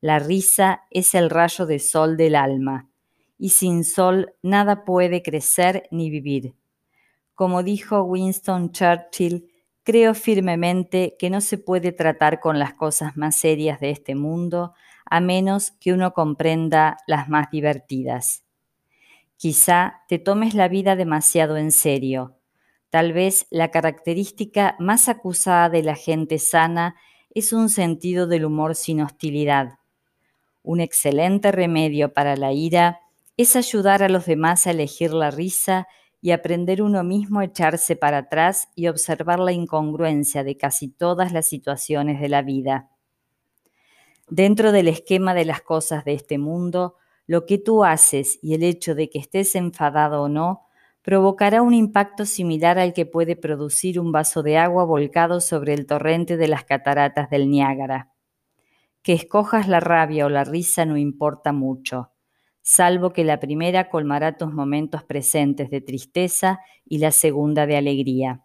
La 0.00 0.18
risa 0.18 0.84
es 0.90 1.14
el 1.14 1.28
rayo 1.28 1.66
de 1.66 1.78
sol 1.78 2.16
del 2.16 2.34
alma 2.34 2.88
y 3.36 3.50
sin 3.50 3.84
sol 3.84 4.32
nada 4.40 4.86
puede 4.86 5.22
crecer 5.22 5.86
ni 5.90 6.08
vivir. 6.08 6.54
Como 7.34 7.62
dijo 7.62 8.04
Winston 8.04 8.72
Churchill, 8.72 9.50
creo 9.82 10.14
firmemente 10.14 11.16
que 11.18 11.30
no 11.30 11.40
se 11.40 11.58
puede 11.58 11.92
tratar 11.92 12.40
con 12.40 12.58
las 12.58 12.74
cosas 12.74 13.16
más 13.16 13.36
serias 13.36 13.80
de 13.80 13.90
este 13.90 14.14
mundo 14.14 14.74
a 15.04 15.20
menos 15.20 15.72
que 15.72 15.92
uno 15.92 16.12
comprenda 16.12 16.98
las 17.06 17.28
más 17.28 17.50
divertidas. 17.50 18.44
Quizá 19.36 20.02
te 20.08 20.18
tomes 20.18 20.54
la 20.54 20.68
vida 20.68 20.96
demasiado 20.96 21.56
en 21.56 21.72
serio. 21.72 22.36
Tal 22.90 23.12
vez 23.12 23.46
la 23.50 23.70
característica 23.70 24.76
más 24.78 25.08
acusada 25.08 25.68
de 25.68 25.82
la 25.82 25.94
gente 25.94 26.38
sana 26.38 26.96
es 27.34 27.52
un 27.52 27.68
sentido 27.68 28.26
del 28.26 28.44
humor 28.44 28.74
sin 28.74 29.00
hostilidad. 29.00 29.78
Un 30.62 30.80
excelente 30.80 31.52
remedio 31.52 32.12
para 32.12 32.36
la 32.36 32.52
ira 32.52 33.00
es 33.36 33.56
ayudar 33.56 34.02
a 34.02 34.08
los 34.08 34.26
demás 34.26 34.66
a 34.66 34.72
elegir 34.72 35.12
la 35.12 35.30
risa 35.30 35.88
y 36.22 36.32
aprender 36.32 36.82
uno 36.82 37.02
mismo 37.02 37.40
a 37.40 37.44
echarse 37.44 37.96
para 37.96 38.18
atrás 38.18 38.68
y 38.74 38.88
observar 38.88 39.40
la 39.40 39.52
incongruencia 39.52 40.44
de 40.44 40.56
casi 40.56 40.88
todas 40.88 41.32
las 41.32 41.46
situaciones 41.46 42.20
de 42.20 42.28
la 42.28 42.42
vida. 42.42 42.90
Dentro 44.28 44.72
del 44.72 44.88
esquema 44.88 45.34
de 45.34 45.44
las 45.44 45.62
cosas 45.62 46.04
de 46.04 46.12
este 46.12 46.38
mundo, 46.38 46.96
lo 47.26 47.46
que 47.46 47.58
tú 47.58 47.84
haces 47.84 48.38
y 48.42 48.54
el 48.54 48.62
hecho 48.62 48.94
de 48.94 49.08
que 49.08 49.18
estés 49.18 49.54
enfadado 49.54 50.22
o 50.22 50.28
no 50.28 50.66
provocará 51.02 51.62
un 51.62 51.72
impacto 51.72 52.26
similar 52.26 52.78
al 52.78 52.92
que 52.92 53.06
puede 53.06 53.34
producir 53.34 53.98
un 53.98 54.12
vaso 54.12 54.42
de 54.42 54.58
agua 54.58 54.84
volcado 54.84 55.40
sobre 55.40 55.72
el 55.72 55.86
torrente 55.86 56.36
de 56.36 56.48
las 56.48 56.64
cataratas 56.64 57.30
del 57.30 57.48
Niágara. 57.48 58.12
Que 59.02 59.14
escojas 59.14 59.66
la 59.66 59.80
rabia 59.80 60.26
o 60.26 60.28
la 60.28 60.44
risa 60.44 60.84
no 60.84 60.98
importa 60.98 61.52
mucho 61.52 62.10
salvo 62.62 63.12
que 63.12 63.24
la 63.24 63.40
primera 63.40 63.88
colmará 63.88 64.36
tus 64.36 64.52
momentos 64.52 65.02
presentes 65.04 65.70
de 65.70 65.80
tristeza 65.80 66.60
y 66.84 66.98
la 66.98 67.10
segunda 67.10 67.66
de 67.66 67.76
alegría. 67.76 68.44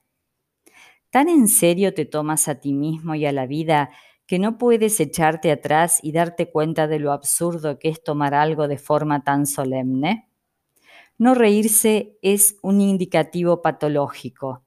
¿Tan 1.09 1.29
en 1.29 1.47
serio 1.47 1.93
te 1.93 2.05
tomas 2.05 2.47
a 2.47 2.59
ti 2.59 2.73
mismo 2.73 3.15
y 3.15 3.25
a 3.25 3.31
la 3.31 3.45
vida 3.45 3.89
que 4.27 4.39
no 4.39 4.57
puedes 4.57 4.99
echarte 4.99 5.51
atrás 5.51 5.99
y 6.01 6.11
darte 6.11 6.51
cuenta 6.51 6.87
de 6.87 6.99
lo 6.99 7.11
absurdo 7.11 7.79
que 7.79 7.89
es 7.89 8.03
tomar 8.03 8.33
algo 8.33 8.67
de 8.67 8.77
forma 8.77 9.23
tan 9.23 9.45
solemne? 9.45 10.29
No 11.17 11.33
reírse 11.33 12.17
es 12.21 12.57
un 12.61 12.81
indicativo 12.81 13.61
patológico. 13.61 14.63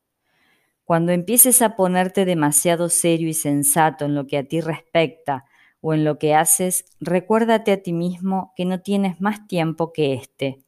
Cuando 0.85 1.13
empieces 1.13 1.61
a 1.61 1.77
ponerte 1.77 2.25
demasiado 2.25 2.89
serio 2.89 3.29
y 3.29 3.35
sensato 3.35 4.07
en 4.07 4.15
lo 4.15 4.27
que 4.27 4.39
a 4.39 4.45
ti 4.45 4.63
respecta, 4.63 5.45
o 5.81 5.95
en 5.95 6.05
lo 6.05 6.19
que 6.19 6.35
haces, 6.35 6.85
recuérdate 7.01 7.73
a 7.73 7.83
ti 7.83 7.93
mismo 7.93 8.53
que 8.57 8.65
no 8.65 8.81
tienes 8.81 9.21
más 9.21 9.47
tiempo 9.47 9.93
que 9.93 10.15
este. 10.15 10.63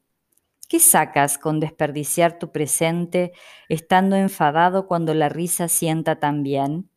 ¿Qué 0.69 0.79
sacas 0.79 1.37
con 1.37 1.59
desperdiciar 1.59 2.39
tu 2.39 2.51
presente 2.51 3.33
estando 3.67 4.15
enfadado 4.15 4.87
cuando 4.87 5.13
la 5.13 5.27
risa 5.27 5.67
sienta 5.67 6.19
tan 6.19 6.43
bien? 6.43 6.89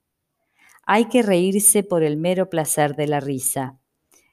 Hay 0.86 1.06
que 1.06 1.22
reírse 1.22 1.82
por 1.82 2.02
el 2.04 2.16
mero 2.16 2.50
placer 2.50 2.94
de 2.94 3.08
la 3.08 3.18
risa. 3.18 3.78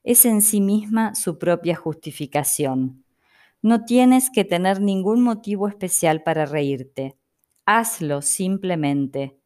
Es 0.03 0.25
en 0.25 0.41
sí 0.41 0.61
misma 0.61 1.15
su 1.15 1.39
propia 1.39 1.75
justificación. 1.75 3.03
No 3.63 3.85
tienes 3.85 4.29
que 4.29 4.43
tener 4.43 4.81
ningún 4.81 5.21
motivo 5.21 5.67
especial 5.67 6.23
para 6.23 6.45
reírte. 6.45 7.15
Hazlo 7.65 8.21
simplemente. 8.21 9.37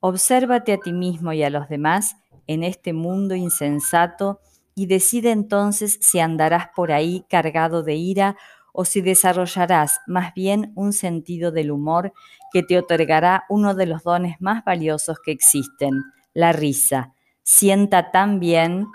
Obsérvate 0.00 0.72
a 0.72 0.78
ti 0.78 0.92
mismo 0.92 1.32
y 1.32 1.42
a 1.42 1.50
los 1.50 1.68
demás 1.68 2.16
en 2.48 2.64
este 2.64 2.92
mundo 2.92 3.36
insensato 3.36 4.40
y 4.74 4.86
decide 4.86 5.30
entonces 5.30 5.98
si 6.00 6.18
andarás 6.18 6.68
por 6.74 6.90
ahí 6.90 7.24
cargado 7.28 7.84
de 7.84 7.94
ira 7.94 8.36
o 8.72 8.84
si 8.84 9.00
desarrollarás 9.00 10.00
más 10.06 10.34
bien 10.34 10.72
un 10.76 10.92
sentido 10.92 11.50
del 11.50 11.70
humor 11.70 12.12
que 12.52 12.62
te 12.62 12.78
otorgará 12.78 13.44
uno 13.48 13.74
de 13.74 13.86
los 13.86 14.02
dones 14.04 14.36
más 14.40 14.64
valiosos 14.64 15.18
que 15.18 15.32
existen, 15.32 16.02
la 16.32 16.52
risa. 16.52 17.12
Sienta 17.42 18.10
también 18.10 18.86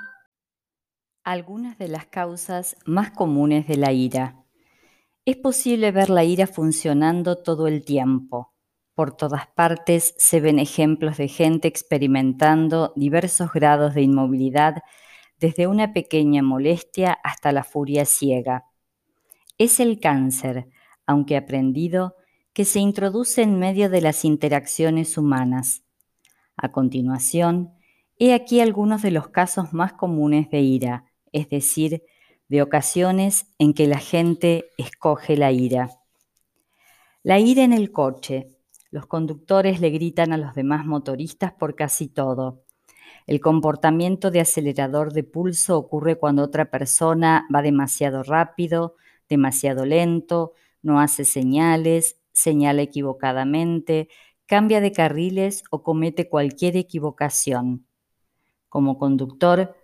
algunas 1.23 1.77
de 1.77 1.89
las 1.89 2.05
causas 2.05 2.77
más 2.85 3.11
comunes 3.11 3.67
de 3.67 3.77
la 3.77 3.91
ira. 3.91 4.43
Es 5.25 5.37
posible 5.37 5.91
ver 5.91 6.09
la 6.09 6.23
ira 6.23 6.47
funcionando 6.47 7.37
todo 7.37 7.67
el 7.67 7.83
tiempo. 7.83 8.52
Por 8.95 9.15
todas 9.15 9.47
partes 9.47 10.13
se 10.17 10.39
ven 10.39 10.59
ejemplos 10.59 11.17
de 11.17 11.27
gente 11.27 11.67
experimentando 11.67 12.93
diversos 12.95 13.51
grados 13.51 13.95
de 13.95 14.03
inmovilidad, 14.03 14.83
desde 15.39 15.67
una 15.67 15.93
pequeña 15.93 16.43
molestia 16.43 17.17
hasta 17.23 17.51
la 17.51 17.63
furia 17.63 18.05
ciega. 18.05 18.65
Es 19.57 19.79
el 19.79 19.99
cáncer, 19.99 20.69
aunque 21.05 21.35
aprendido, 21.35 22.15
que 22.53 22.65
se 22.65 22.79
introduce 22.79 23.41
en 23.41 23.57
medio 23.57 23.89
de 23.89 24.01
las 24.01 24.25
interacciones 24.25 25.17
humanas. 25.17 25.83
A 26.55 26.71
continuación, 26.71 27.73
he 28.19 28.33
aquí 28.33 28.61
algunos 28.61 29.01
de 29.01 29.11
los 29.11 29.29
casos 29.29 29.73
más 29.73 29.93
comunes 29.93 30.49
de 30.51 30.61
ira, 30.61 31.05
es 31.31 31.49
decir, 31.49 32.03
de 32.47 32.61
ocasiones 32.61 33.47
en 33.57 33.73
que 33.73 33.87
la 33.87 33.97
gente 33.97 34.65
escoge 34.77 35.35
la 35.35 35.51
ira. 35.51 35.89
La 37.23 37.39
ira 37.39 37.63
en 37.63 37.73
el 37.73 37.91
coche. 37.91 38.52
Los 38.93 39.07
conductores 39.07 39.81
le 39.81 39.89
gritan 39.89 40.33
a 40.33 40.37
los 40.37 40.53
demás 40.53 40.85
motoristas 40.85 41.51
por 41.51 41.73
casi 41.73 42.07
todo. 42.07 42.61
El 43.25 43.41
comportamiento 43.41 44.29
de 44.29 44.39
acelerador 44.39 45.13
de 45.13 45.23
pulso 45.23 45.79
ocurre 45.79 46.19
cuando 46.19 46.43
otra 46.43 46.69
persona 46.69 47.47
va 47.51 47.63
demasiado 47.63 48.21
rápido, 48.21 48.95
demasiado 49.27 49.83
lento, 49.87 50.53
no 50.83 50.99
hace 50.99 51.25
señales, 51.25 52.19
señala 52.33 52.83
equivocadamente, 52.83 54.09
cambia 54.45 54.79
de 54.79 54.91
carriles 54.91 55.63
o 55.71 55.81
comete 55.81 56.29
cualquier 56.29 56.77
equivocación. 56.77 57.87
Como 58.69 58.99
conductor, 58.99 59.75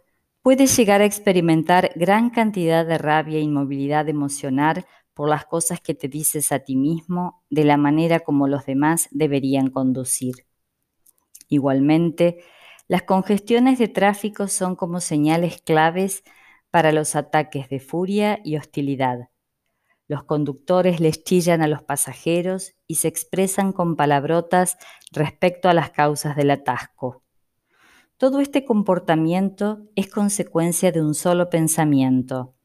puedes 0.44 0.78
llegar 0.78 1.01
a 1.01 1.06
experimentar 1.06 1.94
gran 1.96 2.30
cantidad 2.30 2.86
de 2.86 3.00
rabia 3.00 3.39
e 3.39 3.42
inmovilidad 3.42 4.08
emocional 4.08 4.86
por 5.19 5.27
las 5.27 5.43
cosas 5.43 5.81
que 5.81 5.93
te 5.93 6.07
dices 6.07 6.53
a 6.53 6.59
ti 6.59 6.77
mismo 6.77 7.43
de 7.49 7.65
la 7.65 7.75
manera 7.75 8.21
como 8.21 8.47
los 8.47 8.65
demás 8.65 9.09
deberían 9.11 9.69
conducir. 9.69 10.45
Igualmente, 11.49 12.41
las 12.88 13.03
congestiones 13.03 13.79
de 13.79 13.89
tráfico 13.89 14.47
son 14.47 14.77
como 14.77 15.01
señales 15.01 15.61
claves 15.61 16.23
para 16.71 16.93
los 16.93 17.17
ataques 17.17 17.67
de 17.67 17.81
furia 17.81 18.39
y 18.45 18.55
hostilidad. 18.55 19.27
Los 20.07 20.23
conductores 20.23 21.01
les 21.01 21.21
chillan 21.21 21.61
a 21.61 21.67
los 21.67 21.83
pasajeros 21.83 22.75
y 22.88 22.95
se 22.95 23.09
expresan 23.09 23.73
con 23.73 23.97
palabrotas 23.97 24.77
respecto 25.11 25.67
a 25.67 25.73
las 25.73 25.89
causas 25.89 26.38
del 26.38 26.51
atasco. 26.51 27.23
Todo 28.15 28.39
este 28.39 28.63
comportamiento 28.63 29.81
es 29.97 30.09
consecuencia 30.09 30.93
de 30.93 31.01
un 31.01 31.13
solo 31.13 31.49
pensamiento. 31.49 32.55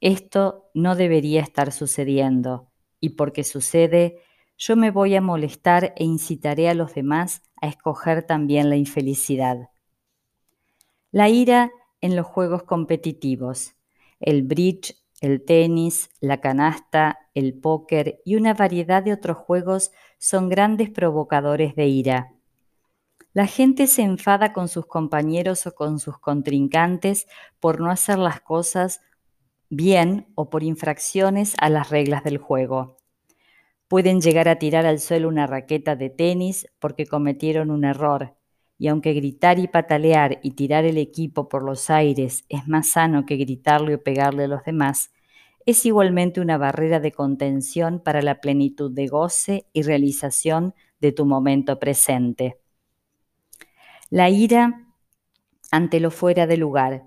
Esto 0.00 0.70
no 0.74 0.94
debería 0.94 1.40
estar 1.40 1.72
sucediendo, 1.72 2.70
y 3.00 3.10
porque 3.10 3.44
sucede, 3.44 4.20
yo 4.58 4.76
me 4.76 4.90
voy 4.90 5.14
a 5.14 5.20
molestar 5.20 5.92
e 5.96 6.04
incitaré 6.04 6.68
a 6.68 6.74
los 6.74 6.94
demás 6.94 7.42
a 7.60 7.68
escoger 7.68 8.22
también 8.22 8.70
la 8.70 8.76
infelicidad. 8.76 9.70
La 11.10 11.28
ira 11.28 11.70
en 12.00 12.16
los 12.16 12.26
juegos 12.26 12.62
competitivos. 12.64 13.74
El 14.20 14.42
bridge 14.42 14.96
el 15.20 15.44
tenis, 15.44 16.10
la 16.20 16.40
canasta, 16.40 17.18
el 17.34 17.58
póker 17.58 18.20
y 18.24 18.36
una 18.36 18.54
variedad 18.54 19.02
de 19.02 19.12
otros 19.12 19.38
juegos 19.38 19.92
son 20.18 20.48
grandes 20.48 20.90
provocadores 20.90 21.74
de 21.74 21.86
ira. 21.86 22.32
La 23.32 23.46
gente 23.46 23.86
se 23.86 24.02
enfada 24.02 24.52
con 24.52 24.68
sus 24.68 24.86
compañeros 24.86 25.66
o 25.66 25.74
con 25.74 25.98
sus 26.00 26.18
contrincantes 26.18 27.26
por 27.60 27.80
no 27.80 27.90
hacer 27.90 28.18
las 28.18 28.40
cosas 28.40 29.00
bien 29.70 30.26
o 30.34 30.50
por 30.50 30.62
infracciones 30.62 31.54
a 31.58 31.68
las 31.70 31.90
reglas 31.90 32.24
del 32.24 32.38
juego. 32.38 32.96
Pueden 33.88 34.20
llegar 34.20 34.48
a 34.48 34.58
tirar 34.58 34.86
al 34.86 34.98
suelo 35.00 35.28
una 35.28 35.46
raqueta 35.46 35.96
de 35.96 36.10
tenis 36.10 36.66
porque 36.78 37.06
cometieron 37.06 37.70
un 37.70 37.84
error, 37.84 38.34
y 38.78 38.88
aunque 38.88 39.12
gritar 39.12 39.58
y 39.58 39.68
patalear 39.68 40.38
y 40.42 40.52
tirar 40.52 40.84
el 40.84 40.98
equipo 40.98 41.48
por 41.48 41.62
los 41.62 41.88
aires 41.88 42.44
es 42.48 42.66
más 42.68 42.90
sano 42.90 43.24
que 43.24 43.36
gritarle 43.36 43.94
o 43.94 44.02
pegarle 44.02 44.44
a 44.44 44.48
los 44.48 44.64
demás, 44.64 45.10
es 45.66 45.84
igualmente 45.84 46.40
una 46.40 46.58
barrera 46.58 47.00
de 47.00 47.12
contención 47.12 48.00
para 48.00 48.22
la 48.22 48.40
plenitud 48.40 48.90
de 48.92 49.08
goce 49.08 49.66
y 49.72 49.82
realización 49.82 50.74
de 51.00 51.12
tu 51.12 51.26
momento 51.26 51.78
presente. 51.78 52.58
La 54.08 54.30
ira 54.30 54.86
ante 55.72 55.98
lo 55.98 56.12
fuera 56.12 56.46
de 56.46 56.56
lugar. 56.56 57.04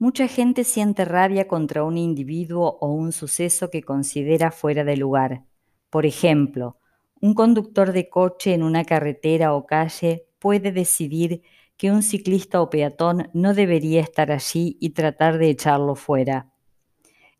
Mucha 0.00 0.28
gente 0.28 0.64
siente 0.64 1.04
rabia 1.04 1.46
contra 1.46 1.84
un 1.84 1.98
individuo 1.98 2.78
o 2.80 2.90
un 2.90 3.12
suceso 3.12 3.68
que 3.68 3.82
considera 3.82 4.50
fuera 4.50 4.82
de 4.82 4.96
lugar. 4.96 5.44
Por 5.90 6.06
ejemplo, 6.06 6.78
un 7.20 7.34
conductor 7.34 7.92
de 7.92 8.08
coche 8.08 8.54
en 8.54 8.62
una 8.62 8.86
carretera 8.86 9.52
o 9.52 9.66
calle 9.66 10.26
puede 10.38 10.72
decidir 10.72 11.42
que 11.76 11.90
un 11.90 12.02
ciclista 12.02 12.62
o 12.62 12.70
peatón 12.70 13.28
no 13.34 13.52
debería 13.52 14.00
estar 14.00 14.32
allí 14.32 14.78
y 14.80 14.94
tratar 14.94 15.36
de 15.36 15.50
echarlo 15.50 15.94
fuera. 15.96 16.50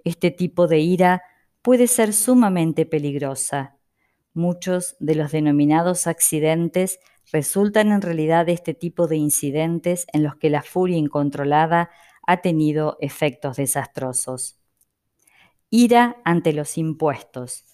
Este 0.05 0.31
tipo 0.31 0.66
de 0.66 0.81
ira 0.81 1.23
puede 1.62 1.87
ser 1.87 2.12
sumamente 2.12 2.85
peligrosa. 2.85 3.79
Muchos 4.35 4.96
de 5.01 5.14
los 5.14 5.33
denominados 5.33 6.07
accidentes 6.07 7.01
resultan 7.33 7.90
en 7.90 8.03
realidad 8.03 8.44
de 8.44 8.53
este 8.53 8.75
tipo 8.75 9.07
de 9.07 9.16
incidentes 9.16 10.05
en 10.12 10.25
los 10.25 10.37
que 10.37 10.51
la 10.51 10.62
furia 10.62 10.99
incontrolada 10.99 11.88
ha 12.31 12.43
tenido 12.43 12.97
efectos 13.01 13.57
desastrosos. 13.57 14.57
Ira 15.69 16.19
ante 16.25 16.53
los 16.53 16.79
impuestos. 16.79 17.64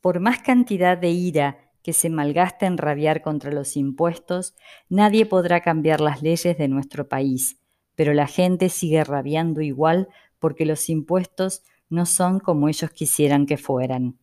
Por 0.00 0.20
más 0.20 0.38
cantidad 0.38 0.96
de 0.96 1.10
ira 1.10 1.70
que 1.82 1.92
se 1.92 2.08
malgasta 2.08 2.64
en 2.64 2.78
rabiar 2.78 3.20
contra 3.20 3.52
los 3.52 3.76
impuestos, 3.76 4.54
nadie 4.88 5.26
podrá 5.26 5.60
cambiar 5.60 6.00
las 6.00 6.22
leyes 6.22 6.56
de 6.56 6.66
nuestro 6.66 7.10
país, 7.10 7.60
pero 7.94 8.14
la 8.14 8.26
gente 8.26 8.70
sigue 8.70 9.04
rabiando 9.04 9.60
igual 9.60 10.08
porque 10.38 10.64
los 10.64 10.88
impuestos 10.88 11.62
no 11.90 12.06
son 12.06 12.40
como 12.40 12.70
ellos 12.70 12.90
quisieran 12.92 13.44
que 13.44 13.58
fueran. 13.58 14.16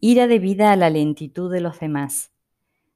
Ira 0.00 0.26
debida 0.26 0.70
a 0.70 0.76
la 0.76 0.90
lentitud 0.90 1.50
de 1.50 1.62
los 1.62 1.80
demás. 1.80 2.30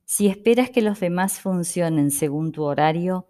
Si 0.05 0.27
esperas 0.27 0.69
que 0.69 0.83
los 0.83 1.01
demás 1.01 1.41
funcionen 1.41 2.11
según 2.11 2.53
tu 2.53 2.65
horario, 2.65 3.29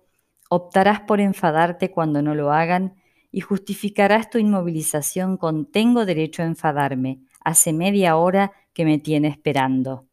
optarás 0.48 1.00
por 1.00 1.20
enfadarte 1.20 1.90
cuando 1.90 2.22
no 2.22 2.34
lo 2.34 2.52
hagan 2.52 2.94
y 3.30 3.40
justificarás 3.40 4.30
tu 4.30 4.38
inmovilización 4.38 5.36
con 5.36 5.66
tengo 5.66 6.06
derecho 6.06 6.42
a 6.42 6.46
enfadarme, 6.46 7.20
hace 7.40 7.72
media 7.72 8.16
hora 8.16 8.52
que 8.72 8.84
me 8.84 8.98
tiene 8.98 9.28
esperando 9.28 10.06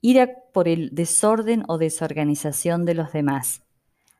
ira 0.00 0.30
por 0.52 0.68
el 0.68 0.94
desorden 0.94 1.64
o 1.68 1.78
desorganización 1.78 2.84
de 2.84 2.94
los 2.94 3.12
demás. 3.12 3.62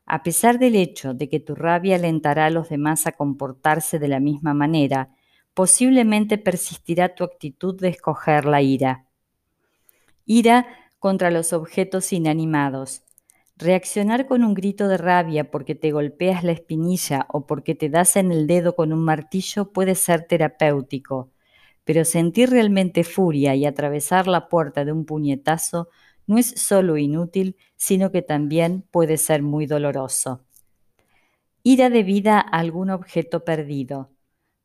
A 0.05 0.23
pesar 0.23 0.59
del 0.59 0.75
hecho 0.75 1.13
de 1.13 1.29
que 1.29 1.39
tu 1.39 1.55
rabia 1.55 1.95
alentará 1.95 2.47
a 2.47 2.49
los 2.49 2.69
demás 2.69 3.07
a 3.07 3.13
comportarse 3.13 3.99
de 3.99 4.07
la 4.07 4.19
misma 4.19 4.53
manera, 4.53 5.09
posiblemente 5.53 6.37
persistirá 6.37 7.15
tu 7.15 7.23
actitud 7.23 7.79
de 7.79 7.89
escoger 7.89 8.45
la 8.45 8.61
ira. 8.61 9.05
Ira 10.25 10.67
contra 10.99 11.31
los 11.31 11.53
objetos 11.53 12.13
inanimados. 12.13 13.03
Reaccionar 13.61 14.25
con 14.25 14.43
un 14.43 14.55
grito 14.55 14.87
de 14.87 14.97
rabia 14.97 15.51
porque 15.51 15.75
te 15.75 15.91
golpeas 15.91 16.43
la 16.43 16.51
espinilla 16.51 17.27
o 17.29 17.45
porque 17.45 17.75
te 17.75 17.89
das 17.89 18.15
en 18.15 18.31
el 18.31 18.47
dedo 18.47 18.75
con 18.75 18.91
un 18.91 19.03
martillo 19.03 19.71
puede 19.71 19.93
ser 19.93 20.23
terapéutico, 20.23 21.29
pero 21.83 22.03
sentir 22.03 22.49
realmente 22.49 23.03
furia 23.03 23.53
y 23.53 23.67
atravesar 23.67 24.25
la 24.25 24.49
puerta 24.49 24.83
de 24.83 24.91
un 24.91 25.05
puñetazo 25.05 25.89
no 26.25 26.39
es 26.39 26.47
solo 26.59 26.97
inútil, 26.97 27.55
sino 27.75 28.11
que 28.11 28.23
también 28.23 28.83
puede 28.89 29.17
ser 29.17 29.43
muy 29.43 29.67
doloroso. 29.67 30.41
Ira 31.61 31.91
debida 31.91 32.39
a 32.39 32.57
algún 32.57 32.89
objeto 32.89 33.45
perdido. 33.45 34.09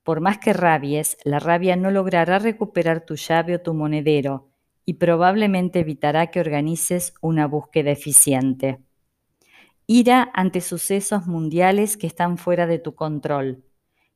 Por 0.04 0.22
más 0.22 0.38
que 0.38 0.54
rabies, 0.54 1.18
la 1.22 1.38
rabia 1.38 1.76
no 1.76 1.90
logrará 1.90 2.38
recuperar 2.38 3.04
tu 3.04 3.16
llave 3.16 3.56
o 3.56 3.60
tu 3.60 3.74
monedero 3.74 4.48
y 4.86 4.94
probablemente 4.94 5.80
evitará 5.80 6.28
que 6.28 6.40
organices 6.40 7.12
una 7.20 7.46
búsqueda 7.46 7.90
eficiente. 7.90 8.85
Ira 9.88 10.30
ante 10.34 10.60
sucesos 10.62 11.28
mundiales 11.28 11.96
que 11.96 12.08
están 12.08 12.38
fuera 12.38 12.66
de 12.66 12.80
tu 12.80 12.96
control. 12.96 13.64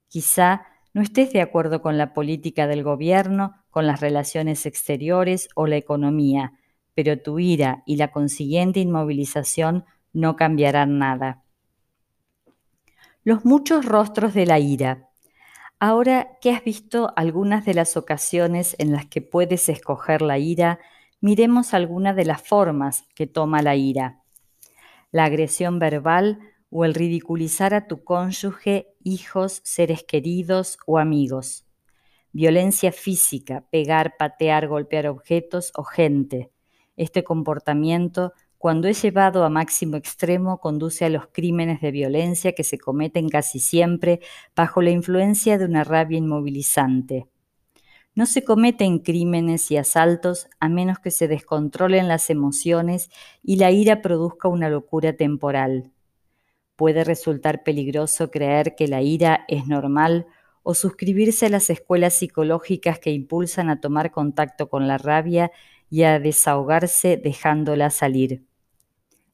Quizá 0.08 0.66
no 0.92 1.00
estés 1.00 1.32
de 1.32 1.40
acuerdo 1.40 1.80
con 1.80 1.96
la 1.96 2.12
política 2.12 2.66
del 2.66 2.82
gobierno, 2.82 3.54
con 3.70 3.86
las 3.86 4.00
relaciones 4.00 4.66
exteriores 4.66 5.48
o 5.54 5.68
la 5.68 5.76
economía, 5.76 6.54
pero 6.94 7.22
tu 7.22 7.38
ira 7.38 7.84
y 7.86 7.96
la 7.96 8.10
consiguiente 8.10 8.80
inmovilización 8.80 9.84
no 10.12 10.34
cambiarán 10.34 10.98
nada. 10.98 11.44
Los 13.22 13.44
muchos 13.44 13.84
rostros 13.84 14.34
de 14.34 14.46
la 14.46 14.58
ira. 14.58 15.08
Ahora 15.78 16.38
que 16.40 16.50
has 16.50 16.64
visto 16.64 17.12
algunas 17.14 17.64
de 17.64 17.74
las 17.74 17.96
ocasiones 17.96 18.74
en 18.80 18.90
las 18.90 19.06
que 19.06 19.22
puedes 19.22 19.68
escoger 19.68 20.20
la 20.20 20.38
ira, 20.38 20.80
miremos 21.20 21.74
algunas 21.74 22.16
de 22.16 22.24
las 22.24 22.42
formas 22.42 23.04
que 23.14 23.28
toma 23.28 23.62
la 23.62 23.76
ira. 23.76 24.19
La 25.12 25.24
agresión 25.24 25.78
verbal 25.78 26.38
o 26.70 26.84
el 26.84 26.94
ridiculizar 26.94 27.74
a 27.74 27.88
tu 27.88 28.04
cónyuge, 28.04 28.94
hijos, 29.02 29.60
seres 29.64 30.04
queridos 30.04 30.78
o 30.86 30.98
amigos. 30.98 31.66
Violencia 32.32 32.92
física, 32.92 33.64
pegar, 33.70 34.16
patear, 34.16 34.68
golpear 34.68 35.08
objetos 35.08 35.72
o 35.74 35.82
gente. 35.82 36.52
Este 36.96 37.24
comportamiento, 37.24 38.34
cuando 38.56 38.86
es 38.86 39.02
llevado 39.02 39.42
a 39.42 39.50
máximo 39.50 39.96
extremo, 39.96 40.60
conduce 40.60 41.04
a 41.04 41.10
los 41.10 41.26
crímenes 41.32 41.80
de 41.80 41.90
violencia 41.90 42.52
que 42.52 42.62
se 42.62 42.78
cometen 42.78 43.28
casi 43.28 43.58
siempre 43.58 44.20
bajo 44.54 44.80
la 44.80 44.90
influencia 44.90 45.58
de 45.58 45.64
una 45.64 45.82
rabia 45.82 46.18
inmovilizante. 46.18 47.26
No 48.14 48.26
se 48.26 48.42
cometen 48.42 48.98
crímenes 48.98 49.70
y 49.70 49.76
asaltos 49.76 50.48
a 50.58 50.68
menos 50.68 50.98
que 50.98 51.10
se 51.10 51.28
descontrolen 51.28 52.08
las 52.08 52.28
emociones 52.28 53.08
y 53.42 53.56
la 53.56 53.70
ira 53.70 54.02
produzca 54.02 54.48
una 54.48 54.68
locura 54.68 55.16
temporal. 55.16 55.92
Puede 56.74 57.04
resultar 57.04 57.62
peligroso 57.62 58.30
creer 58.30 58.74
que 58.74 58.88
la 58.88 59.00
ira 59.02 59.44
es 59.48 59.66
normal 59.66 60.26
o 60.62 60.74
suscribirse 60.74 61.46
a 61.46 61.50
las 61.50 61.70
escuelas 61.70 62.14
psicológicas 62.14 62.98
que 62.98 63.12
impulsan 63.12 63.70
a 63.70 63.80
tomar 63.80 64.10
contacto 64.10 64.68
con 64.68 64.88
la 64.88 64.98
rabia 64.98 65.52
y 65.88 66.02
a 66.02 66.18
desahogarse 66.18 67.16
dejándola 67.16 67.90
salir. 67.90 68.44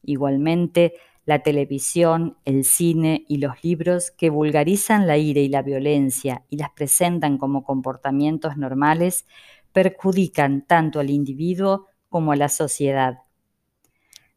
Igualmente, 0.02 0.94
la 1.26 1.40
televisión, 1.42 2.38
el 2.44 2.64
cine 2.64 3.24
y 3.28 3.38
los 3.38 3.62
libros 3.64 4.12
que 4.12 4.30
vulgarizan 4.30 5.08
la 5.08 5.18
ira 5.18 5.40
y 5.40 5.48
la 5.48 5.60
violencia 5.60 6.44
y 6.48 6.56
las 6.56 6.70
presentan 6.70 7.36
como 7.36 7.64
comportamientos 7.64 8.56
normales 8.56 9.26
perjudican 9.72 10.64
tanto 10.66 11.00
al 11.00 11.10
individuo 11.10 11.88
como 12.08 12.30
a 12.30 12.36
la 12.36 12.48
sociedad. 12.48 13.24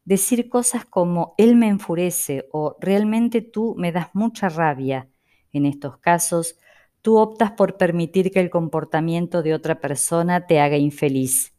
Decir 0.04 0.48
cosas 0.48 0.84
como 0.84 1.34
él 1.38 1.54
me 1.54 1.68
enfurece 1.68 2.48
o 2.50 2.76
realmente 2.80 3.40
tú 3.40 3.76
me 3.78 3.92
das 3.92 4.08
mucha 4.12 4.48
rabia, 4.48 5.08
en 5.52 5.66
estos 5.66 5.98
casos, 5.98 6.58
tú 7.02 7.18
optas 7.18 7.52
por 7.52 7.76
permitir 7.76 8.32
que 8.32 8.40
el 8.40 8.50
comportamiento 8.50 9.42
de 9.42 9.54
otra 9.54 9.80
persona 9.80 10.46
te 10.46 10.58
haga 10.58 10.76
infeliz. 10.76 11.54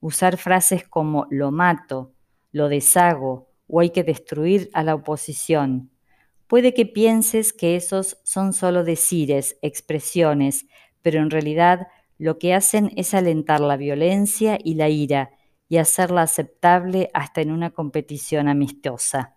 Usar 0.00 0.36
frases 0.36 0.86
como 0.86 1.26
lo 1.30 1.50
mato, 1.50 2.12
lo 2.52 2.68
deshago 2.68 3.53
o 3.66 3.80
hay 3.80 3.90
que 3.90 4.04
destruir 4.04 4.70
a 4.72 4.82
la 4.82 4.94
oposición. 4.94 5.90
Puede 6.46 6.74
que 6.74 6.86
pienses 6.86 7.52
que 7.52 7.76
esos 7.76 8.18
son 8.22 8.52
solo 8.52 8.84
decires, 8.84 9.56
expresiones, 9.62 10.66
pero 11.02 11.20
en 11.20 11.30
realidad 11.30 11.88
lo 12.18 12.38
que 12.38 12.54
hacen 12.54 12.92
es 12.96 13.14
alentar 13.14 13.60
la 13.60 13.76
violencia 13.76 14.58
y 14.62 14.74
la 14.74 14.88
ira 14.88 15.30
y 15.68 15.78
hacerla 15.78 16.22
aceptable 16.22 17.10
hasta 17.14 17.40
en 17.40 17.50
una 17.50 17.70
competición 17.70 18.48
amistosa. 18.48 19.34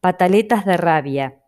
Pataletas 0.00 0.64
de 0.66 0.76
rabia. 0.76 1.38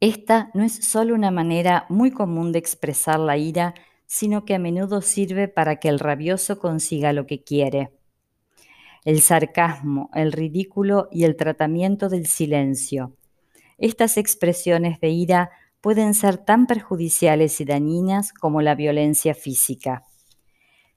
Esta 0.00 0.50
no 0.54 0.64
es 0.64 0.74
solo 0.74 1.14
una 1.14 1.30
manera 1.30 1.84
muy 1.90 2.10
común 2.10 2.52
de 2.52 2.58
expresar 2.58 3.20
la 3.20 3.36
ira, 3.36 3.74
sino 4.06 4.44
que 4.44 4.54
a 4.54 4.58
menudo 4.58 5.02
sirve 5.02 5.46
para 5.46 5.76
que 5.76 5.88
el 5.88 5.98
rabioso 5.98 6.58
consiga 6.58 7.12
lo 7.12 7.26
que 7.26 7.44
quiere 7.44 7.99
el 9.04 9.20
sarcasmo, 9.20 10.10
el 10.14 10.32
ridículo 10.32 11.08
y 11.10 11.24
el 11.24 11.36
tratamiento 11.36 12.08
del 12.08 12.26
silencio. 12.26 13.16
Estas 13.78 14.16
expresiones 14.16 15.00
de 15.00 15.08
ira 15.08 15.50
pueden 15.80 16.14
ser 16.14 16.36
tan 16.36 16.66
perjudiciales 16.66 17.60
y 17.60 17.64
dañinas 17.64 18.32
como 18.32 18.60
la 18.60 18.74
violencia 18.74 19.34
física. 19.34 20.04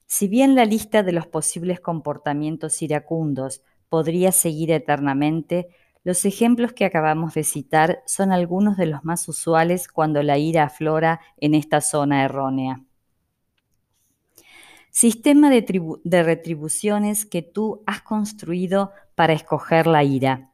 Si 0.06 0.28
bien 0.28 0.54
la 0.54 0.66
lista 0.66 1.02
de 1.02 1.12
los 1.12 1.26
posibles 1.26 1.80
comportamientos 1.80 2.82
iracundos 2.82 3.62
podría 3.88 4.32
seguir 4.32 4.70
eternamente, 4.70 5.68
los 6.02 6.26
ejemplos 6.26 6.74
que 6.74 6.84
acabamos 6.84 7.32
de 7.32 7.44
citar 7.44 8.02
son 8.04 8.30
algunos 8.30 8.76
de 8.76 8.86
los 8.86 9.04
más 9.04 9.26
usuales 9.26 9.88
cuando 9.88 10.22
la 10.22 10.36
ira 10.36 10.64
aflora 10.64 11.20
en 11.38 11.54
esta 11.54 11.80
zona 11.80 12.24
errónea. 12.24 12.84
Sistema 14.96 15.50
de, 15.50 16.22
retribuciones 16.22 17.26
que 17.26 17.42
tú 17.42 17.82
has 17.84 18.00
construido 18.02 18.92
para 19.16 19.32
escoger 19.32 19.88
la 19.88 20.04
ira. 20.04 20.52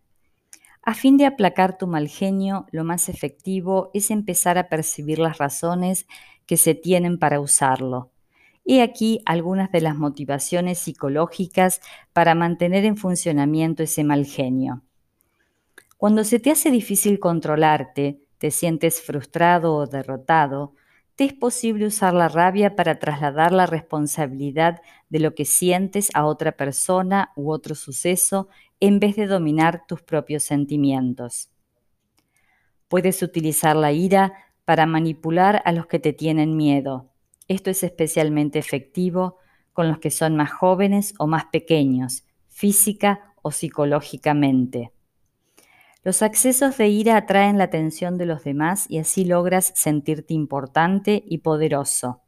A 0.83 0.95
fin 0.95 1.19
de 1.19 1.27
aplacar 1.27 1.77
tu 1.77 1.87
mal 1.87 2.09
genio, 2.09 2.65
lo 2.71 2.83
más 2.83 3.11
efectivo 3.11 3.91
es 3.93 4.11
empezar 4.11 4.57
a 4.57 4.71
percibir 4.71 5.19
las 5.19 5.37
razones 5.37 6.07
que 6.47 6.57
se 6.57 6.75
tienen 6.75 7.19
para 7.19 7.39
usarlo. 7.39 8.13
He 8.65 8.81
aquí 8.81 9.21
algunas 9.27 9.71
de 9.73 9.83
las 9.83 9.95
motivaciones 9.95 10.79
psicológicas 10.79 11.83
para 12.15 12.35
mantener 12.35 12.87
en 12.87 12.97
funcionamiento 12.97 13.83
ese 13.83 14.05
mal 14.05 14.25
genio. 14.25 14.81
Cuando 15.99 16.25
se 16.25 16.41
te 16.41 16.51
hace 16.51 16.71
difícil 16.71 17.21
controlarte, 17.21 18.23
te 18.39 18.51
sientes 18.51 19.03
frustrado 19.03 19.75
o 19.75 19.87
derrotado, 19.87 20.73
es 21.25 21.35
posible 21.35 21.87
usar 21.87 22.15
la 22.15 22.29
rabia 22.29 22.77
para 22.77 22.99
trasladar 22.99 23.53
la 23.53 23.67
responsabilidad 23.67 24.81
de 25.09 25.19
lo 25.21 25.35
que 25.35 25.45
sientes 25.45 26.11
a 26.15 26.25
otra 26.25 26.53
persona 26.53 27.33
u 27.37 27.51
otro 27.51 27.75
suceso 27.75 28.49
en 28.81 29.01
vez 29.01 29.17
de 29.17 29.27
dominar 29.27 29.85
tus 29.87 30.03
propios 30.03 30.45
sentimientos. 30.45 31.51
Puedes 32.89 33.23
utilizar 33.23 33.77
la 33.77 33.93
ira 33.93 34.33
para 34.65 34.87
manipular 34.87 35.63
a 35.65 35.73
los 35.73 35.87
que 35.87 35.99
te 35.99 36.13
tienen 36.13 36.57
miedo. 36.57 37.11
Esto 37.49 37.71
es 37.71 37.83
especialmente 37.83 38.59
efectivo 38.59 39.39
con 39.73 39.89
los 39.89 39.99
que 39.99 40.11
son 40.11 40.37
más 40.37 40.51
jóvenes 40.51 41.15
o 41.19 41.27
más 41.27 41.47
pequeños, 41.47 42.25
física 42.49 43.35
o 43.43 43.51
psicológicamente. 43.51 44.93
Los 46.03 46.23
accesos 46.23 46.79
de 46.79 46.89
ira 46.89 47.17
atraen 47.17 47.59
la 47.59 47.65
atención 47.65 48.17
de 48.17 48.25
los 48.25 48.43
demás 48.43 48.87
y 48.89 48.99
así 48.99 49.27
logras 49.27 49.73
sentirte 49.77 50.33
importante 50.33 51.23
y 51.27 51.39
poderoso. 51.39 52.23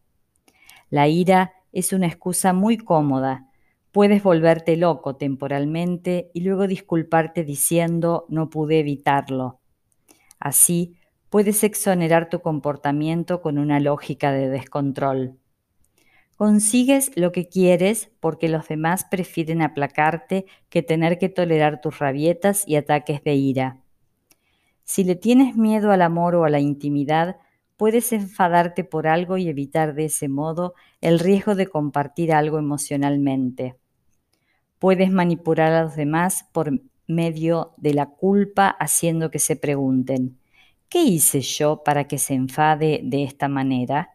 La 0.91 1.09
ira 1.09 1.55
es 1.73 1.95
una 1.95 2.07
excusa 2.07 2.53
muy 2.53 2.77
cómoda. 2.77 3.49
Puedes 3.91 4.23
volverte 4.23 4.77
loco 4.77 5.17
temporalmente 5.17 6.31
y 6.35 6.43
luego 6.43 6.67
disculparte 6.67 7.45
diciendo 7.45 8.27
no 8.29 8.51
pude 8.51 8.81
evitarlo. 8.81 9.61
Así, 10.39 10.97
puedes 11.31 11.65
exonerar 11.65 12.29
tu 12.29 12.41
comportamiento 12.41 13.41
con 13.41 13.57
una 13.57 13.81
lógica 13.81 14.33
de 14.33 14.51
descontrol. 14.51 15.39
Consigues 16.37 17.13
lo 17.15 17.31
que 17.31 17.49
quieres 17.49 18.11
porque 18.21 18.49
los 18.49 18.69
demás 18.69 19.05
prefieren 19.05 19.63
aplacarte 19.63 20.47
que 20.71 20.83
tener 20.83 21.19
que 21.19 21.29
tolerar 21.29 21.81
tus 21.81 21.99
rabietas 21.99 22.67
y 22.67 22.77
ataques 22.77 23.23
de 23.23 23.35
ira. 23.35 23.79
Si 24.85 25.05
le 25.05 25.15
tienes 25.15 25.57
miedo 25.57 25.93
al 25.93 26.03
amor 26.03 26.35
o 26.35 26.45
a 26.45 26.51
la 26.51 26.61
intimidad, 26.61 27.37
puedes 27.77 28.13
enfadarte 28.13 28.85
por 28.85 29.07
algo 29.07 29.37
y 29.39 29.49
evitar 29.49 29.95
de 29.95 30.07
ese 30.07 30.29
modo 30.29 30.75
el 31.01 31.19
riesgo 31.19 31.55
de 31.55 31.67
compartir 31.67 32.33
algo 32.33 32.59
emocionalmente. 32.59 33.77
Puedes 34.79 35.11
manipular 35.11 35.73
a 35.73 35.83
los 35.83 35.97
demás 35.97 36.47
por 36.53 36.73
medio 37.07 37.73
de 37.77 37.95
la 37.95 38.07
culpa 38.07 38.69
haciendo 38.69 39.31
que 39.31 39.39
se 39.39 39.57
pregunten, 39.57 40.39
¿qué 40.89 41.03
hice 41.03 41.41
yo 41.41 41.83
para 41.85 42.09
que 42.09 42.19
se 42.19 42.35
enfade 42.35 43.01
de 43.05 43.25
esta 43.25 43.49
manera? 43.49 44.12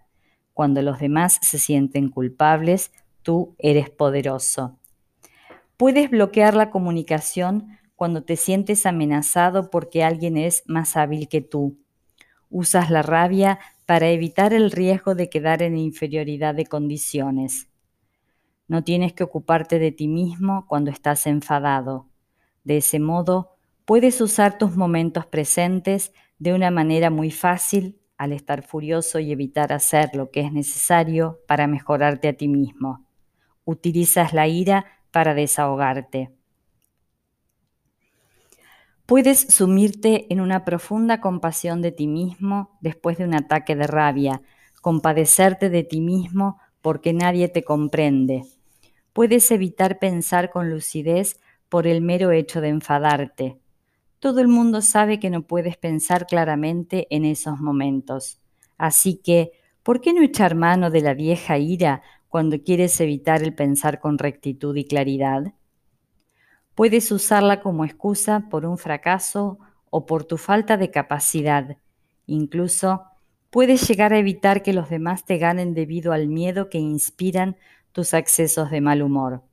Cuando 0.58 0.82
los 0.82 0.98
demás 0.98 1.38
se 1.44 1.60
sienten 1.60 2.10
culpables, 2.10 2.92
tú 3.22 3.54
eres 3.60 3.92
poderoso. 3.92 4.80
Puedes 5.78 6.10
bloquear 6.10 6.56
la 6.56 6.72
comunicación 6.72 7.78
cuando 7.96 8.24
te 8.24 8.38
sientes 8.38 8.88
amenazado 8.88 9.70
porque 9.70 10.04
alguien 10.04 10.36
es 10.36 10.64
más 10.66 10.98
hábil 10.98 11.28
que 11.28 11.42
tú. 11.42 11.78
Usas 12.50 12.90
la 12.90 13.04
rabia 13.04 13.60
para 13.86 14.10
evitar 14.10 14.52
el 14.52 14.72
riesgo 14.72 15.14
de 15.14 15.30
quedar 15.30 15.62
en 15.62 15.78
inferioridad 15.78 16.56
de 16.56 16.66
condiciones. 16.66 17.70
No 18.68 18.84
tienes 18.84 19.14
que 19.14 19.26
ocuparte 19.26 19.78
de 19.78 19.92
ti 19.92 20.08
mismo 20.08 20.66
cuando 20.68 20.90
estás 20.90 21.28
enfadado. 21.28 22.08
De 22.64 22.78
ese 22.78 23.00
modo, 23.00 23.58
puedes 23.86 24.20
usar 24.22 24.58
tus 24.58 24.76
momentos 24.76 25.28
presentes 25.28 26.14
de 26.40 26.56
una 26.56 26.72
manera 26.72 27.12
muy 27.12 27.30
fácil 27.30 27.97
al 28.18 28.34
estar 28.34 28.64
furioso 28.64 29.20
y 29.20 29.32
evitar 29.32 29.72
hacer 29.74 30.12
lo 30.14 30.32
que 30.32 30.42
es 30.42 30.52
necesario 30.52 31.40
para 31.48 31.68
mejorarte 31.68 32.28
a 32.28 32.34
ti 32.34 32.48
mismo. 32.48 33.06
Utilizas 33.66 34.34
la 34.34 34.48
ira 34.48 34.86
para 35.12 35.34
desahogarte. 35.34 36.32
Puedes 39.06 39.40
sumirte 39.40 40.26
en 40.30 40.42
una 40.42 40.66
profunda 40.66 41.22
compasión 41.22 41.82
de 41.82 41.92
ti 41.94 42.08
mismo 42.08 42.78
después 42.82 43.18
de 43.18 43.24
un 43.24 43.36
ataque 43.36 43.76
de 43.76 43.88
rabia, 43.88 44.42
compadecerte 44.82 45.70
de 45.70 45.84
ti 45.84 46.02
mismo 46.02 46.60
porque 46.82 47.14
nadie 47.14 47.48
te 47.48 47.64
comprende. 47.64 48.44
Puedes 49.14 49.50
evitar 49.52 50.00
pensar 50.00 50.50
con 50.50 50.70
lucidez 50.70 51.40
por 51.70 51.88
el 51.88 52.02
mero 52.02 52.32
hecho 52.32 52.62
de 52.62 52.70
enfadarte. 52.70 53.58
Todo 54.20 54.42
el 54.42 54.48
mundo 54.48 54.82
sabe 54.82 55.20
que 55.20 55.30
no 55.30 55.44
puedes 55.44 55.78
pensar 55.78 56.26
claramente 56.26 57.08
en 57.12 57.24
esos 57.24 57.60
momentos. 57.60 58.42
Así 58.78 59.18
que, 59.18 59.52
¿por 59.84 60.02
qué 60.02 60.12
no 60.14 60.24
echar 60.24 60.56
mano 60.56 60.90
de 60.90 61.02
la 61.02 61.14
vieja 61.14 61.60
ira 61.60 62.02
cuando 62.28 62.62
quieres 62.64 63.00
evitar 63.00 63.44
el 63.44 63.54
pensar 63.54 64.00
con 64.00 64.18
rectitud 64.18 64.76
y 64.76 64.86
claridad? 64.86 65.54
Puedes 66.74 67.12
usarla 67.12 67.62
como 67.62 67.86
excusa 67.86 68.48
por 68.50 68.66
un 68.66 68.78
fracaso 68.78 69.60
o 69.92 70.06
por 70.06 70.26
tu 70.26 70.38
falta 70.38 70.78
de 70.78 70.90
capacidad. 70.90 71.78
Incluso 72.26 73.04
puedes 73.52 73.88
llegar 73.88 74.14
a 74.14 74.20
evitar 74.20 74.64
que 74.64 74.74
los 74.74 74.90
demás 74.90 75.26
te 75.26 75.38
ganen 75.38 75.76
debido 75.76 76.12
al 76.12 76.28
miedo 76.28 76.70
que 76.70 76.80
inspiran 76.80 77.56
tus 77.92 78.16
accesos 78.16 78.72
de 78.72 78.82
mal 78.82 79.02
humor. 79.04 79.47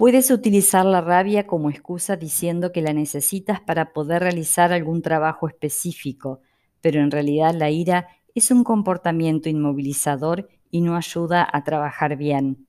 Puedes 0.00 0.30
utilizar 0.30 0.86
la 0.86 1.02
rabia 1.02 1.46
como 1.46 1.68
excusa 1.68 2.16
diciendo 2.16 2.72
que 2.72 2.80
la 2.80 2.94
necesitas 2.94 3.60
para 3.60 3.92
poder 3.92 4.22
realizar 4.22 4.72
algún 4.72 5.02
trabajo 5.02 5.46
específico, 5.46 6.40
pero 6.80 7.02
en 7.02 7.10
realidad 7.10 7.54
la 7.54 7.68
ira 7.68 8.08
es 8.34 8.50
un 8.50 8.64
comportamiento 8.64 9.50
inmovilizador 9.50 10.48
y 10.70 10.80
no 10.80 10.96
ayuda 10.96 11.46
a 11.52 11.64
trabajar 11.64 12.16
bien. 12.16 12.66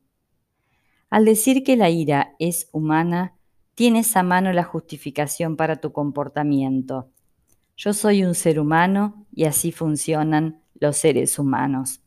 Al 1.10 1.24
decir 1.24 1.64
que 1.64 1.78
la 1.78 1.90
ira 1.90 2.36
es 2.38 2.68
humana, 2.74 3.38
tienes 3.76 4.18
a 4.18 4.24
mano 4.24 4.52
la 4.52 4.66
justificación 4.66 5.56
para 5.56 5.78
tu 5.78 5.94
comportamiento. 5.94 7.12
Yo 7.78 7.94
soy 7.94 8.26
un 8.26 8.36
ser 8.36 8.60
humano 8.60 9.26
y 9.34 9.46
así 9.46 9.72
funcionan 9.72 10.62
los 10.82 10.98
seres 10.98 11.40
humanos 11.40 12.01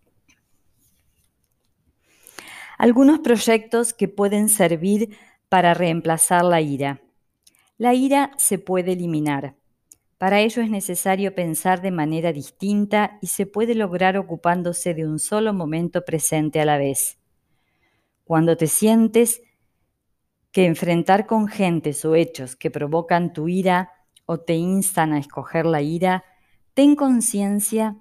algunos 2.79 3.21
proyectos 3.21 3.93
que 3.93 4.09
pueden 4.09 4.49
servir 4.49 5.17
para 5.49 5.75
reemplazar 5.75 6.45
la 6.45 6.61
ira. 6.61 7.01
La 7.79 7.95
ira 7.95 8.33
se 8.37 8.59
puede 8.59 8.93
eliminar. 8.93 9.57
Para 10.19 10.41
ello 10.41 10.63
es 10.63 10.71
necesario 10.71 11.35
pensar 11.35 11.83
de 11.83 11.91
manera 11.91 12.33
distinta 12.33 13.19
y 13.21 13.27
se 13.27 13.47
puede 13.47 13.75
lograr 13.75 14.17
ocupándose 14.17 14.95
de 14.95 15.07
un 15.07 15.19
solo 15.19 15.53
momento 15.53 16.05
presente 16.05 16.61
a 16.61 16.65
la 16.65 16.79
vez. 16.79 17.19
Cuando 18.25 18.57
te 18.57 18.69
sientes 18.69 19.43
que 20.51 20.67
enfrentar 20.67 21.27
con 21.27 21.49
gentes 21.49 22.05
o 22.05 22.15
hechos 22.15 22.57
que 22.57 22.71
provocan 22.71 23.33
tu 23.33 23.49
ira 23.49 23.91
o 24.25 24.39
te 24.39 24.55
instan 24.55 25.13
a 25.13 25.19
escoger 25.19 25.67
la 25.67 25.83
ira, 25.83 26.25
ten 26.75 26.97
conciencia 26.97 27.97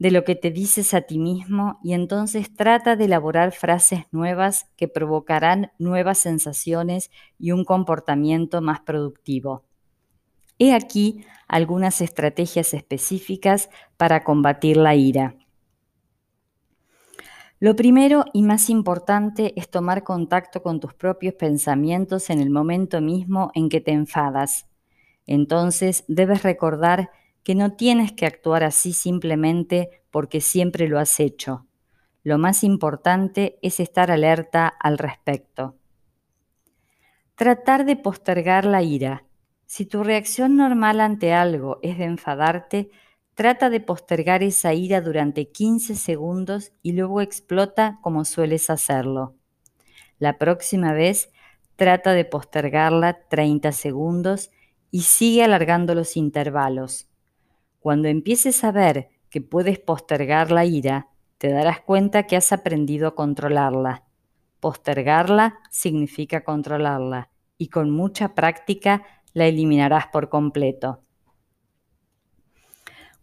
de 0.00 0.10
lo 0.10 0.24
que 0.24 0.34
te 0.34 0.50
dices 0.50 0.94
a 0.94 1.02
ti 1.02 1.18
mismo 1.18 1.78
y 1.84 1.92
entonces 1.92 2.54
trata 2.54 2.96
de 2.96 3.04
elaborar 3.04 3.52
frases 3.52 4.04
nuevas 4.12 4.66
que 4.76 4.88
provocarán 4.88 5.72
nuevas 5.78 6.16
sensaciones 6.16 7.10
y 7.38 7.52
un 7.52 7.66
comportamiento 7.66 8.62
más 8.62 8.80
productivo. 8.80 9.62
He 10.58 10.72
aquí 10.72 11.26
algunas 11.46 12.00
estrategias 12.00 12.72
específicas 12.72 13.68
para 13.98 14.24
combatir 14.24 14.78
la 14.78 14.94
ira. 14.94 15.36
Lo 17.58 17.76
primero 17.76 18.24
y 18.32 18.42
más 18.42 18.70
importante 18.70 19.52
es 19.54 19.68
tomar 19.68 20.02
contacto 20.02 20.62
con 20.62 20.80
tus 20.80 20.94
propios 20.94 21.34
pensamientos 21.34 22.30
en 22.30 22.40
el 22.40 22.48
momento 22.48 23.02
mismo 23.02 23.50
en 23.54 23.68
que 23.68 23.82
te 23.82 23.92
enfadas. 23.92 24.66
Entonces 25.26 26.04
debes 26.08 26.42
recordar 26.42 27.10
que 27.50 27.56
no 27.56 27.72
tienes 27.72 28.12
que 28.12 28.26
actuar 28.26 28.62
así 28.62 28.92
simplemente 28.92 30.04
porque 30.12 30.40
siempre 30.40 30.86
lo 30.86 31.00
has 31.00 31.18
hecho. 31.18 31.66
Lo 32.22 32.38
más 32.38 32.62
importante 32.62 33.58
es 33.60 33.80
estar 33.80 34.12
alerta 34.12 34.68
al 34.68 34.98
respecto. 34.98 35.74
Tratar 37.34 37.86
de 37.86 37.96
postergar 37.96 38.66
la 38.66 38.84
ira. 38.84 39.24
Si 39.66 39.84
tu 39.84 40.04
reacción 40.04 40.56
normal 40.56 41.00
ante 41.00 41.32
algo 41.32 41.80
es 41.82 41.98
de 41.98 42.04
enfadarte, 42.04 42.90
trata 43.34 43.68
de 43.68 43.80
postergar 43.80 44.44
esa 44.44 44.72
ira 44.72 45.00
durante 45.00 45.50
15 45.50 45.96
segundos 45.96 46.70
y 46.82 46.92
luego 46.92 47.20
explota 47.20 47.98
como 48.00 48.24
sueles 48.24 48.70
hacerlo. 48.70 49.34
La 50.20 50.38
próxima 50.38 50.92
vez, 50.92 51.32
trata 51.74 52.12
de 52.12 52.24
postergarla 52.24 53.26
30 53.28 53.72
segundos 53.72 54.52
y 54.92 55.00
sigue 55.00 55.42
alargando 55.42 55.96
los 55.96 56.16
intervalos. 56.16 57.09
Cuando 57.80 58.08
empieces 58.08 58.62
a 58.62 58.72
ver 58.72 59.08
que 59.30 59.40
puedes 59.40 59.78
postergar 59.78 60.52
la 60.52 60.66
ira, 60.66 61.08
te 61.38 61.48
darás 61.50 61.80
cuenta 61.80 62.24
que 62.24 62.36
has 62.36 62.52
aprendido 62.52 63.08
a 63.08 63.14
controlarla. 63.14 64.04
Postergarla 64.60 65.60
significa 65.70 66.44
controlarla 66.44 67.30
y 67.56 67.68
con 67.68 67.90
mucha 67.90 68.34
práctica 68.34 69.02
la 69.32 69.46
eliminarás 69.46 70.08
por 70.08 70.28
completo. 70.28 71.00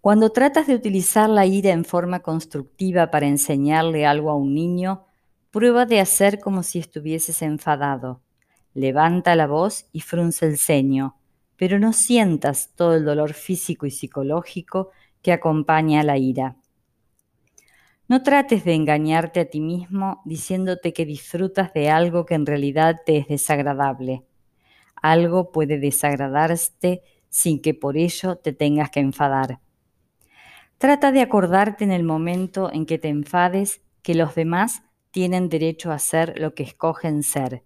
Cuando 0.02 0.32
tratas 0.32 0.65
de 0.65 0.74
utilizar 0.74 1.30
la 1.30 1.46
ira 1.46 1.70
en 1.70 1.86
forma 1.86 2.22
constructiva 2.22 3.12
para 3.12 3.28
enseñarle 3.28 4.08
algo 4.08 4.32
a 4.32 4.36
un 4.36 4.56
niño, 4.56 5.06
prueba 5.52 5.86
de 5.86 6.00
hacer 6.00 6.39
como 6.39 6.63
si 6.63 6.80
estuvieses 6.80 7.43
enfadado. 7.43 8.24
Levanta 8.74 9.36
la 9.36 9.46
voz 9.46 9.86
y 9.91 10.02
frunce 10.02 10.48
el 10.48 10.58
ceño 10.58 11.17
pero 11.58 11.80
no 11.80 11.91
sientas 11.91 12.72
todo 12.76 12.96
el 12.96 13.04
dolor 13.04 13.34
físico 13.34 13.86
y 13.86 13.91
psicológico 13.91 14.91
que 15.22 15.34
acompaña 15.34 16.02
a 16.02 16.04
la 16.04 16.17
ira. 16.17 16.56
No 18.08 18.24
trates 18.24 18.63
de 18.63 18.74
engañarte 18.74 19.41
a 19.41 19.50
ti 19.50 19.60
mismo 19.60 20.22
diciéndote 20.24 20.93
que 20.93 21.06
disfrutas 21.06 21.74
de 21.74 21.89
algo 21.89 22.26
que 22.26 22.36
en 22.36 22.46
realidad 22.46 23.02
te 23.06 23.17
es 23.17 23.28
desagradable. 23.28 24.24
Algo 24.96 25.52
puede 25.52 25.78
desagradarte 25.78 27.02
sin 27.30 27.62
que 27.62 27.74
por 27.74 27.98
ello 27.98 28.38
te 28.38 28.54
tengas 28.54 28.91
que 28.91 29.02
enfadar. 29.02 29.60
Trata 30.78 31.12
de 31.12 31.22
acordarte 31.22 31.84
en 31.84 31.91
el 31.91 32.04
momento 32.04 32.72
en 32.72 32.86
que 32.86 32.98
te 32.98 33.10
enfades 33.10 33.82
que 34.04 34.15
los 34.15 34.36
demás 34.36 34.84
tienen 35.12 35.50
derecho 35.50 35.91
a 35.91 36.00
ser 36.00 36.39
lo 36.39 36.54
que 36.54 36.63
escogen 36.63 37.24
ser, 37.24 37.63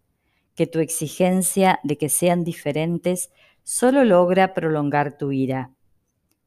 que 0.56 0.66
tu 0.66 0.80
exigencia 0.80 1.80
de 1.84 1.98
que 1.98 2.10
sean 2.10 2.44
diferentes 2.44 3.30
solo 3.72 4.04
logra 4.04 4.54
prolongar 4.54 5.18
tu 5.18 5.32
ira. 5.32 5.72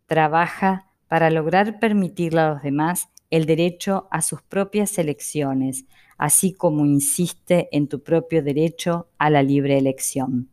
Trabaja 0.05 0.91
para 1.09 1.31
lograr 1.31 1.81
permitirle 1.81 2.41
a 2.43 2.51
los 2.51 2.63
demás 2.63 3.09
el 3.31 3.47
derecho 3.47 4.09
a 4.11 4.21
sus 4.21 4.43
propias 4.43 4.99
elecciones, 4.99 5.87
así 6.19 6.53
como 6.53 6.85
insiste 6.85 7.71
en 7.73 7.89
tu 7.89 8.03
propio 8.03 8.43
derecho 8.43 9.09
a 9.17 9.31
la 9.31 9.43
libre 9.43 9.79
elección. 9.79 10.51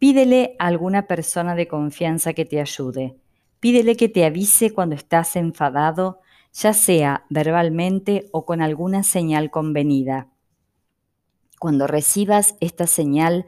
Pídele 0.00 0.56
a 0.58 0.66
alguna 0.66 1.06
persona 1.06 1.54
de 1.54 1.68
confianza 1.68 2.32
que 2.32 2.44
te 2.44 2.60
ayude. 2.60 3.14
Pídele 3.60 3.94
que 3.96 4.08
te 4.08 4.24
avise 4.24 4.72
cuando 4.72 4.96
estás 4.96 5.36
enfadado, 5.36 6.18
ya 6.52 6.72
sea 6.72 7.26
verbalmente 7.30 8.28
o 8.32 8.44
con 8.44 8.60
alguna 8.60 9.04
señal 9.04 9.52
convenida. 9.52 10.26
Cuando 11.60 11.86
recibas 11.86 12.56
esta 12.58 12.88
señal, 12.88 13.46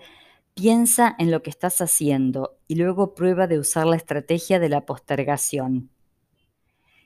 Piensa 0.60 1.16
en 1.18 1.30
lo 1.30 1.42
que 1.42 1.48
estás 1.48 1.80
haciendo 1.80 2.58
y 2.68 2.74
luego 2.74 3.14
prueba 3.14 3.46
de 3.46 3.58
usar 3.58 3.86
la 3.86 3.96
estrategia 3.96 4.58
de 4.58 4.68
la 4.68 4.84
postergación. 4.84 5.88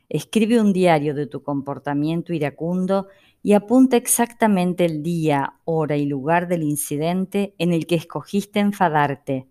Escribe 0.08 0.60
un 0.60 0.72
diario 0.72 1.14
de 1.14 1.28
tu 1.28 1.44
comportamiento 1.44 2.32
iracundo 2.32 3.06
y 3.44 3.52
apunta 3.52 3.96
exactamente 3.96 4.84
el 4.84 5.04
día, 5.04 5.60
hora 5.66 5.96
y 5.96 6.04
lugar 6.04 6.48
del 6.48 6.64
incidente 6.64 7.54
en 7.58 7.72
el 7.72 7.86
que 7.86 7.94
escogiste 7.94 8.58
enfadarte. 8.58 9.46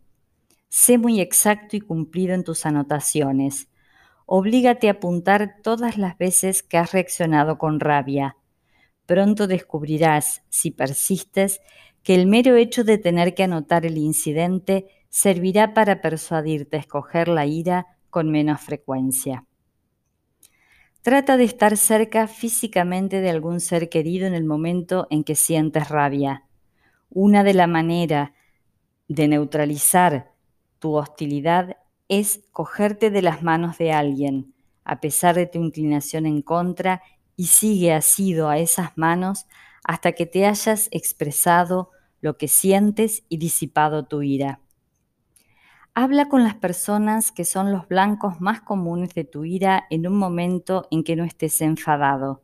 Sé 0.68 0.98
muy 0.98 1.22
exacto 1.22 1.78
y 1.78 1.80
cumplido 1.80 2.34
en 2.34 2.44
tus 2.44 2.66
anotaciones. 2.66 3.70
Oblígate 4.26 4.90
a 4.90 4.94
apuntar 4.94 5.62
todas 5.64 5.98
las 5.98 6.18
veces 6.18 6.62
que 6.62 6.78
has 6.78 6.92
reaccionado 6.92 7.58
con 7.58 7.80
rabia. 7.80 8.36
Pronto 9.06 9.48
descubrirás, 9.48 10.44
si 10.50 10.72
persistes, 10.72 11.62
que 12.04 12.16
el 12.16 12.28
mero 12.28 12.56
hecho 12.56 12.84
de 12.84 12.98
tener 12.98 13.34
que 13.34 13.44
anotar 13.44 13.86
el 13.86 13.98
incidente 13.98 14.88
servirá 15.10 15.74
para 15.74 16.02
persuadirte 16.02 16.78
a 16.78 16.80
escoger 16.82 17.28
la 17.28 17.46
ira 17.46 17.88
con 18.10 18.30
menos 18.30 18.62
frecuencia. 18.62 19.46
Trata 21.02 21.38
de 21.38 21.44
estar 21.44 21.76
cerca 21.78 22.28
físicamente 22.28 23.20
de 23.20 23.30
algún 23.30 23.60
ser 23.60 23.90
querido 23.90 24.26
en 24.28 24.34
el 24.34 24.46
momento 24.46 25.08
en 25.10 25.24
que 25.24 25.36
sientes 25.36 25.90
rabia. 25.90 26.46
Una 27.10 27.44
de 27.44 27.54
las 27.54 27.68
maneras 27.68 28.32
de 29.08 29.28
neutralizar 29.28 30.32
tu 30.80 30.96
hostilidad 30.96 31.78
es 32.08 32.42
cogerte 32.52 33.10
de 33.10 33.22
las 33.22 33.44
manos 33.44 33.78
de 33.78 33.92
alguien, 33.92 34.54
a 34.84 35.00
pesar 35.00 35.36
de 35.36 35.46
tu 35.46 35.60
inclinación 35.60 36.26
en 36.26 36.42
contra, 36.42 37.02
y 37.36 37.48
sigue 37.48 37.94
asido 37.94 38.50
a 38.50 38.58
esas 38.58 38.98
manos 38.98 39.46
hasta 39.84 40.14
que 40.14 40.26
te 40.26 40.46
hayas 40.46 40.88
expresado 40.92 41.92
lo 42.24 42.38
que 42.38 42.48
sientes 42.48 43.26
y 43.28 43.38
disipado 43.38 44.06
tu 44.06 44.22
ira. 44.22 44.62
Habla 45.94 46.30
con 46.30 46.46
las 46.46 46.56
personas 46.56 47.34
que 47.34 47.44
son 47.44 47.74
los 47.74 47.90
blancos 47.90 48.40
más 48.40 48.62
comunes 48.62 49.14
de 49.14 49.26
tu 49.26 49.44
ira 49.44 49.84
en 49.90 50.08
un 50.08 50.16
momento 50.16 50.88
en 50.90 51.04
que 51.04 51.18
no 51.18 51.26
estés 51.26 51.60
enfadado. 51.60 52.42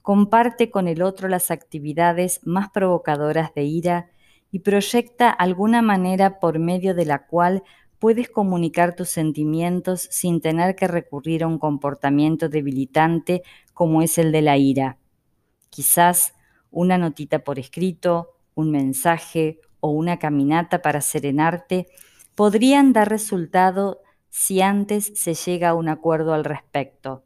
Comparte 0.00 0.70
con 0.70 0.88
el 0.88 1.02
otro 1.02 1.28
las 1.28 1.50
actividades 1.50 2.40
más 2.44 2.70
provocadoras 2.70 3.52
de 3.52 3.64
ira 3.64 4.10
y 4.50 4.60
proyecta 4.60 5.28
alguna 5.28 5.82
manera 5.82 6.40
por 6.40 6.58
medio 6.58 6.94
de 6.94 7.04
la 7.04 7.26
cual 7.26 7.62
puedes 7.98 8.30
comunicar 8.30 8.96
tus 8.96 9.10
sentimientos 9.10 10.08
sin 10.10 10.40
tener 10.40 10.76
que 10.76 10.88
recurrir 10.88 11.44
a 11.44 11.46
un 11.46 11.58
comportamiento 11.58 12.48
debilitante 12.48 13.42
como 13.74 14.00
es 14.00 14.16
el 14.16 14.32
de 14.32 14.40
la 14.40 14.56
ira. 14.56 14.96
Quizás 15.68 16.34
una 16.70 16.96
notita 16.96 17.44
por 17.44 17.58
escrito, 17.58 18.33
un 18.54 18.70
mensaje 18.70 19.60
o 19.80 19.90
una 19.90 20.18
caminata 20.18 20.82
para 20.82 21.00
serenarte 21.00 21.86
podrían 22.34 22.92
dar 22.92 23.08
resultado 23.08 24.02
si 24.30 24.60
antes 24.60 25.12
se 25.14 25.34
llega 25.34 25.70
a 25.70 25.74
un 25.74 25.88
acuerdo 25.88 26.34
al 26.34 26.44
respecto, 26.44 27.24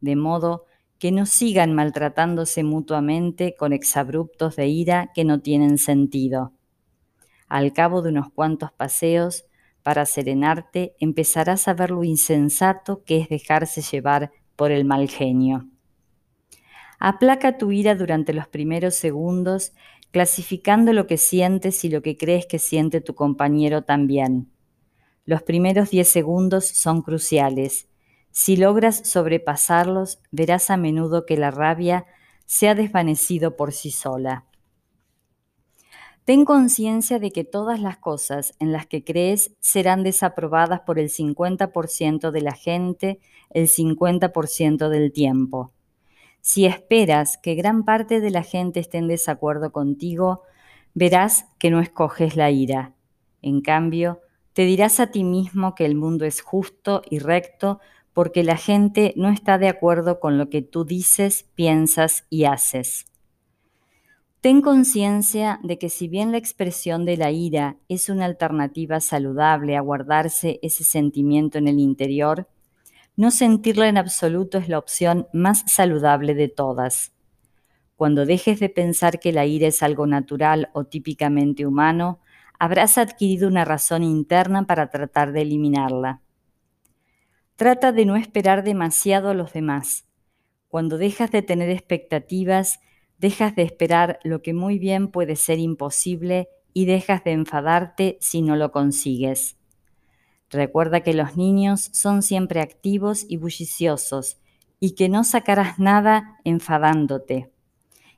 de 0.00 0.16
modo 0.16 0.64
que 0.98 1.12
no 1.12 1.26
sigan 1.26 1.74
maltratándose 1.74 2.64
mutuamente 2.64 3.54
con 3.56 3.72
exabruptos 3.72 4.56
de 4.56 4.66
ira 4.66 5.10
que 5.14 5.24
no 5.24 5.40
tienen 5.40 5.78
sentido. 5.78 6.52
Al 7.48 7.72
cabo 7.72 8.02
de 8.02 8.10
unos 8.10 8.30
cuantos 8.32 8.72
paseos, 8.72 9.44
para 9.82 10.04
serenarte, 10.06 10.94
empezarás 10.98 11.68
a 11.68 11.74
ver 11.74 11.90
lo 11.90 12.04
insensato 12.04 13.04
que 13.04 13.18
es 13.18 13.28
dejarse 13.28 13.80
llevar 13.80 14.32
por 14.56 14.70
el 14.70 14.84
mal 14.84 15.08
genio. 15.08 15.68
Aplaca 16.98 17.58
tu 17.58 17.70
ira 17.70 17.94
durante 17.94 18.32
los 18.32 18.48
primeros 18.48 18.96
segundos, 18.96 19.72
clasificando 20.10 20.92
lo 20.92 21.06
que 21.06 21.18
sientes 21.18 21.84
y 21.84 21.90
lo 21.90 22.02
que 22.02 22.16
crees 22.16 22.46
que 22.46 22.58
siente 22.58 23.00
tu 23.00 23.14
compañero 23.14 23.82
también. 23.82 24.50
Los 25.24 25.42
primeros 25.42 25.90
10 25.90 26.08
segundos 26.08 26.66
son 26.66 27.02
cruciales. 27.02 27.88
Si 28.30 28.56
logras 28.56 28.96
sobrepasarlos, 29.04 30.20
verás 30.30 30.70
a 30.70 30.76
menudo 30.76 31.26
que 31.26 31.36
la 31.36 31.50
rabia 31.50 32.06
se 32.46 32.68
ha 32.68 32.74
desvanecido 32.74 33.56
por 33.56 33.72
sí 33.72 33.90
sola. 33.90 34.46
Ten 36.24 36.44
conciencia 36.44 37.18
de 37.18 37.30
que 37.30 37.44
todas 37.44 37.80
las 37.80 37.96
cosas 37.96 38.54
en 38.58 38.70
las 38.70 38.86
que 38.86 39.02
crees 39.02 39.56
serán 39.60 40.02
desaprobadas 40.02 40.80
por 40.80 40.98
el 40.98 41.08
50% 41.08 42.30
de 42.30 42.40
la 42.42 42.52
gente 42.52 43.20
el 43.50 43.66
50% 43.66 44.90
del 44.90 45.10
tiempo. 45.10 45.72
Si 46.40 46.66
esperas 46.66 47.38
que 47.38 47.54
gran 47.54 47.84
parte 47.84 48.20
de 48.20 48.30
la 48.30 48.42
gente 48.42 48.80
esté 48.80 48.98
en 48.98 49.08
desacuerdo 49.08 49.72
contigo, 49.72 50.42
verás 50.94 51.46
que 51.58 51.70
no 51.70 51.80
escoges 51.80 52.36
la 52.36 52.50
ira. 52.50 52.94
En 53.42 53.60
cambio, 53.60 54.20
te 54.52 54.62
dirás 54.62 54.98
a 54.98 55.08
ti 55.08 55.24
mismo 55.24 55.74
que 55.74 55.86
el 55.86 55.94
mundo 55.94 56.24
es 56.24 56.40
justo 56.40 57.02
y 57.08 57.18
recto 57.20 57.80
porque 58.12 58.42
la 58.42 58.56
gente 58.56 59.12
no 59.16 59.28
está 59.28 59.58
de 59.58 59.68
acuerdo 59.68 60.18
con 60.18 60.38
lo 60.38 60.50
que 60.50 60.62
tú 60.62 60.84
dices, 60.84 61.46
piensas 61.54 62.26
y 62.30 62.44
haces. 62.44 63.06
Ten 64.40 64.60
conciencia 64.60 65.60
de 65.62 65.78
que 65.78 65.88
si 65.88 66.08
bien 66.08 66.32
la 66.32 66.38
expresión 66.38 67.04
de 67.04 67.16
la 67.16 67.30
ira 67.30 67.76
es 67.88 68.08
una 68.08 68.24
alternativa 68.24 69.00
saludable 69.00 69.76
a 69.76 69.80
guardarse 69.80 70.58
ese 70.62 70.84
sentimiento 70.84 71.58
en 71.58 71.68
el 71.68 71.78
interior, 71.78 72.48
no 73.18 73.32
sentirla 73.32 73.88
en 73.88 73.98
absoluto 73.98 74.58
es 74.58 74.68
la 74.68 74.78
opción 74.78 75.26
más 75.32 75.64
saludable 75.66 76.34
de 76.34 76.46
todas. 76.46 77.12
Cuando 77.96 78.24
dejes 78.24 78.60
de 78.60 78.68
pensar 78.68 79.18
que 79.18 79.32
la 79.32 79.44
ira 79.44 79.66
es 79.66 79.82
algo 79.82 80.06
natural 80.06 80.70
o 80.72 80.84
típicamente 80.84 81.66
humano, 81.66 82.20
habrás 82.60 82.96
adquirido 82.96 83.48
una 83.48 83.64
razón 83.64 84.04
interna 84.04 84.68
para 84.68 84.88
tratar 84.88 85.32
de 85.32 85.42
eliminarla. 85.42 86.20
Trata 87.56 87.90
de 87.90 88.06
no 88.06 88.14
esperar 88.14 88.62
demasiado 88.62 89.30
a 89.30 89.34
los 89.34 89.52
demás. 89.52 90.06
Cuando 90.68 90.96
dejas 90.96 91.32
de 91.32 91.42
tener 91.42 91.70
expectativas, 91.70 92.78
dejas 93.18 93.56
de 93.56 93.62
esperar 93.62 94.20
lo 94.22 94.42
que 94.42 94.54
muy 94.54 94.78
bien 94.78 95.08
puede 95.08 95.34
ser 95.34 95.58
imposible 95.58 96.50
y 96.72 96.86
dejas 96.86 97.24
de 97.24 97.32
enfadarte 97.32 98.16
si 98.20 98.42
no 98.42 98.54
lo 98.54 98.70
consigues. 98.70 99.57
Recuerda 100.50 101.00
que 101.00 101.12
los 101.12 101.36
niños 101.36 101.90
son 101.92 102.22
siempre 102.22 102.60
activos 102.60 103.26
y 103.28 103.36
bulliciosos 103.36 104.38
y 104.80 104.94
que 104.94 105.08
no 105.08 105.24
sacarás 105.24 105.78
nada 105.78 106.38
enfadándote. 106.44 107.50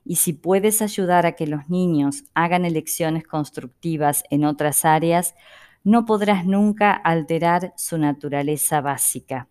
Y 0.04 0.16
si 0.16 0.32
puedes 0.32 0.80
ayudar 0.82 1.26
a 1.26 1.32
que 1.32 1.46
los 1.46 1.68
niños 1.68 2.24
hagan 2.34 2.64
elecciones 2.64 3.26
constructivas 3.26 4.24
en 4.30 4.44
otras 4.44 4.84
áreas, 4.84 5.34
no 5.82 6.04
podrás 6.04 6.46
nunca 6.46 6.92
alterar 6.92 7.72
su 7.76 7.98
naturaleza 7.98 8.80
básica. 8.80 9.48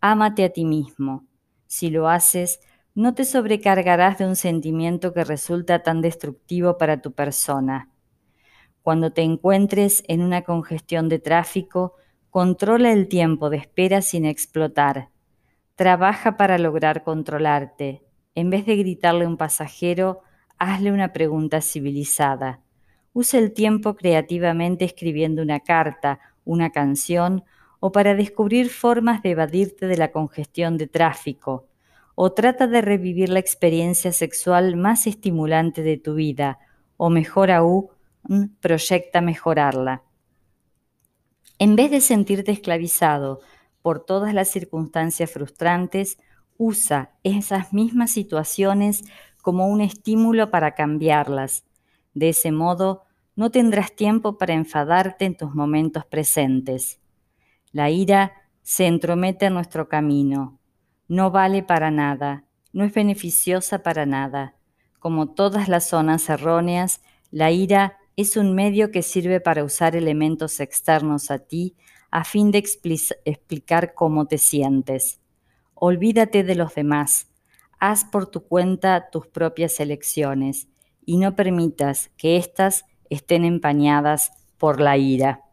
Ámate 0.00 0.44
a 0.44 0.50
ti 0.50 0.64
mismo. 0.64 1.26
Si 1.66 1.90
lo 1.90 2.08
haces, 2.08 2.60
no 2.94 3.14
te 3.14 3.24
sobrecargarás 3.24 4.18
de 4.18 4.26
un 4.26 4.36
sentimiento 4.36 5.12
que 5.12 5.24
resulta 5.24 5.82
tan 5.82 6.00
destructivo 6.02 6.78
para 6.78 7.00
tu 7.00 7.12
persona. 7.12 7.90
Cuando 8.88 9.10
te 9.10 9.20
encuentres 9.20 10.02
en 10.08 10.22
una 10.22 10.44
congestión 10.44 11.10
de 11.10 11.18
tráfico, 11.18 11.96
controla 12.30 12.90
el 12.90 13.06
tiempo 13.06 13.50
de 13.50 13.58
espera 13.58 14.00
sin 14.00 14.24
explotar. 14.24 15.10
Trabaja 15.74 16.38
para 16.38 16.56
lograr 16.56 17.04
controlarte. 17.04 18.02
En 18.34 18.48
vez 18.48 18.64
de 18.64 18.76
gritarle 18.76 19.26
a 19.26 19.28
un 19.28 19.36
pasajero, 19.36 20.22
hazle 20.56 20.90
una 20.90 21.12
pregunta 21.12 21.60
civilizada. 21.60 22.62
Usa 23.12 23.38
el 23.38 23.52
tiempo 23.52 23.94
creativamente 23.94 24.86
escribiendo 24.86 25.42
una 25.42 25.60
carta, 25.60 26.20
una 26.46 26.70
canción 26.70 27.44
o 27.80 27.92
para 27.92 28.14
descubrir 28.14 28.70
formas 28.70 29.22
de 29.22 29.32
evadirte 29.32 29.86
de 29.86 29.98
la 29.98 30.12
congestión 30.12 30.78
de 30.78 30.86
tráfico 30.86 31.66
o 32.14 32.32
trata 32.32 32.66
de 32.66 32.80
revivir 32.80 33.28
la 33.28 33.38
experiencia 33.38 34.12
sexual 34.12 34.76
más 34.76 35.06
estimulante 35.06 35.82
de 35.82 35.98
tu 35.98 36.14
vida, 36.14 36.58
o 36.96 37.10
mejor 37.10 37.50
aún, 37.50 37.90
proyecta 38.60 39.20
mejorarla. 39.20 40.02
En 41.58 41.76
vez 41.76 41.90
de 41.90 42.00
sentirte 42.00 42.52
esclavizado 42.52 43.40
por 43.82 44.04
todas 44.04 44.34
las 44.34 44.48
circunstancias 44.48 45.30
frustrantes, 45.30 46.18
usa 46.56 47.12
esas 47.22 47.72
mismas 47.72 48.10
situaciones 48.10 49.04
como 49.42 49.68
un 49.68 49.80
estímulo 49.80 50.50
para 50.50 50.74
cambiarlas. 50.74 51.64
De 52.14 52.30
ese 52.30 52.52
modo, 52.52 53.04
no 53.34 53.50
tendrás 53.50 53.94
tiempo 53.94 54.36
para 54.36 54.54
enfadarte 54.54 55.24
en 55.24 55.36
tus 55.36 55.54
momentos 55.54 56.04
presentes. 56.04 57.00
La 57.72 57.90
ira 57.90 58.32
se 58.62 58.86
entromete 58.86 59.46
en 59.46 59.54
nuestro 59.54 59.88
camino, 59.88 60.58
no 61.06 61.30
vale 61.30 61.62
para 61.62 61.90
nada, 61.90 62.44
no 62.72 62.84
es 62.84 62.92
beneficiosa 62.92 63.82
para 63.82 64.04
nada. 64.04 64.54
Como 64.98 65.28
todas 65.28 65.68
las 65.68 65.88
zonas 65.88 66.28
erróneas, 66.28 67.00
la 67.30 67.50
ira 67.50 67.96
es 68.18 68.36
un 68.36 68.52
medio 68.52 68.90
que 68.90 69.02
sirve 69.02 69.40
para 69.40 69.62
usar 69.62 69.94
elementos 69.94 70.58
externos 70.58 71.30
a 71.30 71.38
ti 71.38 71.76
a 72.10 72.24
fin 72.24 72.50
de 72.50 72.58
explicar 72.58 73.94
cómo 73.94 74.26
te 74.26 74.38
sientes. 74.38 75.20
Olvídate 75.74 76.42
de 76.42 76.56
los 76.56 76.74
demás, 76.74 77.28
haz 77.78 78.04
por 78.04 78.26
tu 78.26 78.42
cuenta 78.42 79.10
tus 79.12 79.28
propias 79.28 79.78
elecciones 79.78 80.66
y 81.06 81.18
no 81.18 81.36
permitas 81.36 82.10
que 82.16 82.36
éstas 82.36 82.86
estén 83.08 83.44
empañadas 83.44 84.32
por 84.58 84.80
la 84.80 84.96
ira. 84.96 85.44